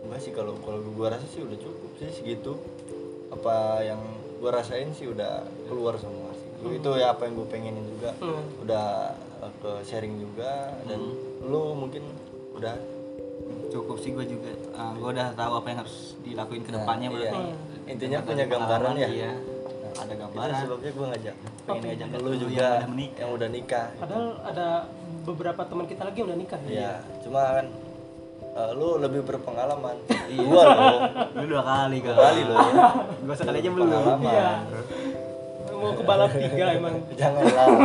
[0.03, 2.59] enggak sih kalau kalau gua rasa sih udah cukup sih segitu
[3.29, 4.01] apa yang
[4.37, 8.43] gua rasain sih udah keluar semua sih itu ya apa yang gue pengenin juga Hmm.
[8.59, 8.87] udah
[9.39, 10.99] uh, ke sharing juga dan
[11.41, 12.03] lu mungkin
[12.53, 12.75] udah
[13.69, 17.39] cukup sih gue juga gue udah tahu apa yang harus dilakuin ke depannya Nah, berarti
[17.39, 17.55] iya.
[17.87, 19.09] Intinya punya gambaran ya?
[19.09, 19.33] iya.
[19.97, 21.87] Ada itu gambaran sebabnya gue ngajak pengen Oke.
[21.89, 23.19] ngajak Ada lu lu juga yang udah menikah.
[23.19, 24.67] yang udah nikah Padahal ada
[25.23, 26.69] beberapa teman kita lagi yang udah nikah ya.
[26.71, 27.67] Iya, cuma kan
[28.55, 29.97] uh, lu lebih berpengalaman.
[30.47, 30.97] Gua loh,
[31.35, 32.59] lu dua kali dua kali loh.
[33.21, 34.23] gue sekali aja belum Pengalaman.
[34.23, 34.51] Iya.
[35.77, 36.95] Mau ke balap tiga emang.
[37.13, 37.67] Janganlah.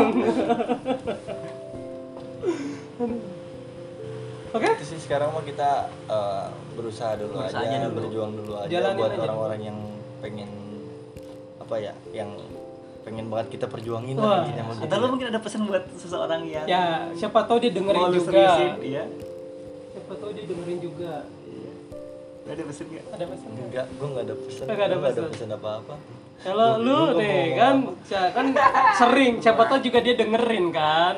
[4.52, 4.68] Oke?
[4.68, 7.98] Itu sih sekarang mah kita uh, berusaha dulu Berusaha aja, aja dulu.
[8.04, 9.78] berjuang dulu aja Jalanin buat orang-orang yang
[10.20, 10.50] pengen
[11.72, 12.28] apa ya, yang
[13.02, 14.28] pengen banget kita perjuangin Wah.
[14.28, 14.84] lah intinya gitu.
[14.84, 18.28] atau lu mungkin ada pesan buat seseorang yang Ya, siapa tahu dia dengerin mau juga.
[18.28, 19.04] seriusin iya
[19.90, 21.14] Siapa tahu dia dengerin juga.
[22.42, 23.04] Lu ada pesan gak?
[23.08, 23.66] Ada pesan nggak?
[23.72, 24.66] Enggak, gua enggak ada pesan.
[24.66, 25.32] Nggak ada nggak ada pesan.
[25.32, 25.96] pesan apa-apa.
[26.42, 27.76] Kalau lu mau kan,
[28.10, 28.46] ya, kan
[28.98, 31.16] sering, siapa tahu juga dia dengerin kan.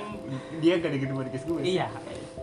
[0.59, 1.87] dia gak dengerin podcast gue Iya,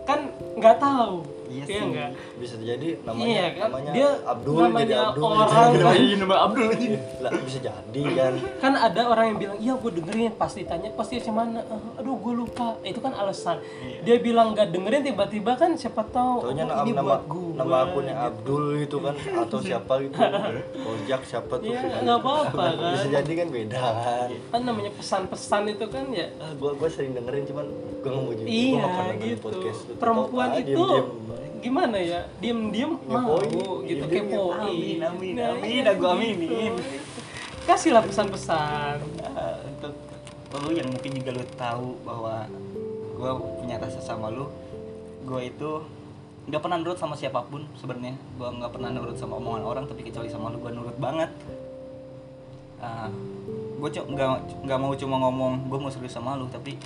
[0.03, 0.19] kan
[0.59, 1.15] nggak tahu.
[1.51, 1.83] Iya Iya sih.
[1.83, 2.09] enggak?
[2.39, 3.67] bisa jadi namanya Iya kan?
[3.67, 5.23] namanya Dia Abdul namanya jadi Abdul.
[5.25, 5.49] orang.
[5.67, 5.83] Gitu.
[5.83, 5.95] kan.
[5.97, 6.87] Iya, nama Abdul aja.
[7.19, 8.33] lah bisa jadi kan?
[8.57, 10.31] Kan ada orang yang bilang iya gue dengerin.
[10.33, 11.59] Pas ditanya pasti macam mana?
[11.61, 12.67] "Eh, aduh gue lupa.
[12.81, 13.57] Itu kan alasan.
[14.01, 17.47] Dia bilang gak dengerin tiba-tiba kan siapa tahu Taunya oh, nama ini nama, buat gue
[17.53, 20.15] nama akunnya Abdul gitu kan atau siapa gitu.
[20.91, 21.67] Ojak siapa tuh.
[21.67, 22.91] Ya nggak apa-apa kan?
[22.93, 24.27] bisa jadi kan beda kan?
[24.49, 26.27] Kan namanya pesan-pesan itu kan ya.
[26.37, 27.65] Ah, gua gua sering dengerin cuman
[27.99, 29.41] gua nggak mau jadi gua iya gitu.
[29.43, 30.85] podcast perempuan ah, itu.
[31.61, 32.25] Gimana ya?
[32.41, 35.93] Diem-diem mau gitu Diem-diem kepoin Amin, amin, Nah, amin, iya.
[35.93, 36.73] aku aminin.
[36.75, 36.99] gitu.
[37.61, 38.97] kasihlah pesan-pesan.
[39.21, 39.93] Eh, untuk
[40.65, 42.49] lu yang mungkin juga lu tahu bahwa
[43.15, 43.31] gue
[43.61, 44.49] punya rasa sama lu
[45.21, 45.71] gue itu
[46.49, 48.17] nggak pernah nurut sama siapa pun sebenarnya.
[48.35, 51.29] Gue nggak pernah nurut sama omongan orang tapi kecuali sama lu gue nurut banget.
[53.81, 56.77] Gue nggak nggak mau cuma ngomong gue mau serius sama lu tapi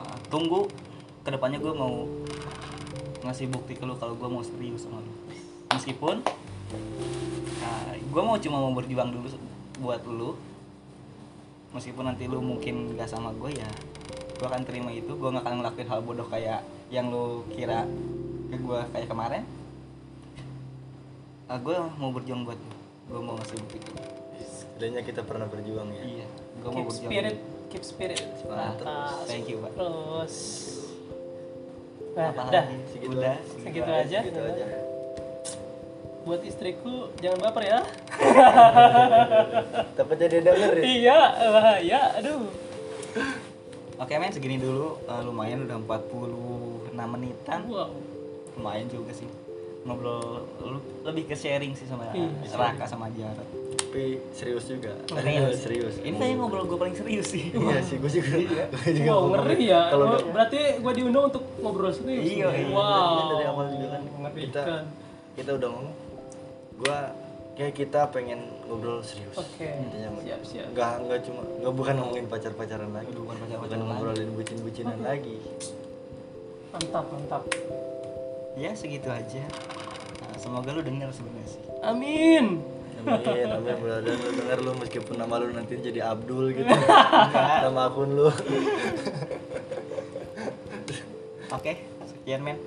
[0.00, 0.64] ah, tunggu
[1.24, 2.08] ke depannya gue mau
[3.22, 5.12] ngasih bukti ke lu kalau gue mau serius sama lu.
[5.74, 6.22] Meskipun
[8.08, 9.28] gue mau cuma mau berjuang dulu
[9.82, 10.34] buat lu.
[11.74, 13.70] Meskipun nanti lu mungkin gak sama gue ya
[14.38, 15.12] gue akan terima itu.
[15.18, 17.84] Gue gak akan ngelakuin hal bodoh kayak yang lu kira
[18.48, 19.42] ke gue kayak kemarin.
[21.48, 22.74] Ah gue mau berjuang buat lu.
[23.12, 23.78] Gue mau ngasih bukti.
[23.82, 24.02] Ke lu
[24.38, 26.02] Setidaknya kita pernah berjuang ya.
[26.06, 26.26] Iya
[26.58, 27.10] gue mau keep berjuang.
[27.12, 27.36] spirit
[27.68, 28.22] keep spirit.
[28.48, 29.28] Mantap.
[29.28, 29.72] thank you pak.
[29.76, 30.36] Terus
[32.18, 32.76] nah Apa udah lagi?
[32.90, 34.18] Segitu udah segitu aja.
[34.26, 34.66] Segitu aja.
[36.26, 37.80] buat istriku jangan baper ya.
[39.96, 40.82] Takutnya dia denger ya.
[40.84, 42.42] iya bahaya aduh.
[43.96, 44.98] Oke men segini dulu.
[45.06, 47.60] Eh, lumayan udah 46 menitan.
[47.64, 47.94] Wow.
[48.60, 49.30] Lumayan juga sih.
[49.86, 50.44] Ngobrol
[51.06, 53.48] lebih ke sharing sih sama Iya, Raka sama Jarot
[53.98, 54.94] Tapi serius juga.
[55.10, 55.58] Serius.
[55.58, 55.94] serius.
[56.06, 57.50] ini kayaknya ngobrol gue paling serius sih.
[57.50, 58.30] Iya sih, gue juga.
[58.70, 59.80] Gue juga wow ngeri ya.
[59.90, 62.70] Kalau Oh, berarti gua diundang untuk ngobrol serius Iya, iya.
[62.70, 63.34] wow.
[63.34, 64.02] Dari awal juga kan.
[64.38, 64.62] Kita
[65.34, 65.94] kita udah ngomong
[66.78, 66.98] gua
[67.58, 68.38] kayak kita pengen
[68.70, 69.34] ngobrol serius.
[69.34, 70.66] Oke, Intinya siap, siap.
[70.78, 73.10] nggak nggak cuma nggak bukan ngomongin pacar pacaran lagi.
[73.10, 73.90] Bukan pacar-pacaran bukan lagi.
[73.98, 75.36] ngobrolin bucin bucinan lagi.
[76.70, 77.42] Mantap mantap.
[78.54, 79.42] Ya segitu aja.
[80.22, 81.62] Nah, semoga lu denger sebenarnya sih.
[81.82, 86.68] Amin amin amin mudah-mudahan lu denger lu meskipun nama lu nanti jadi Abdul gitu.
[87.64, 88.28] Nama akun lu.
[91.48, 91.72] Oke
[92.04, 92.58] sekian men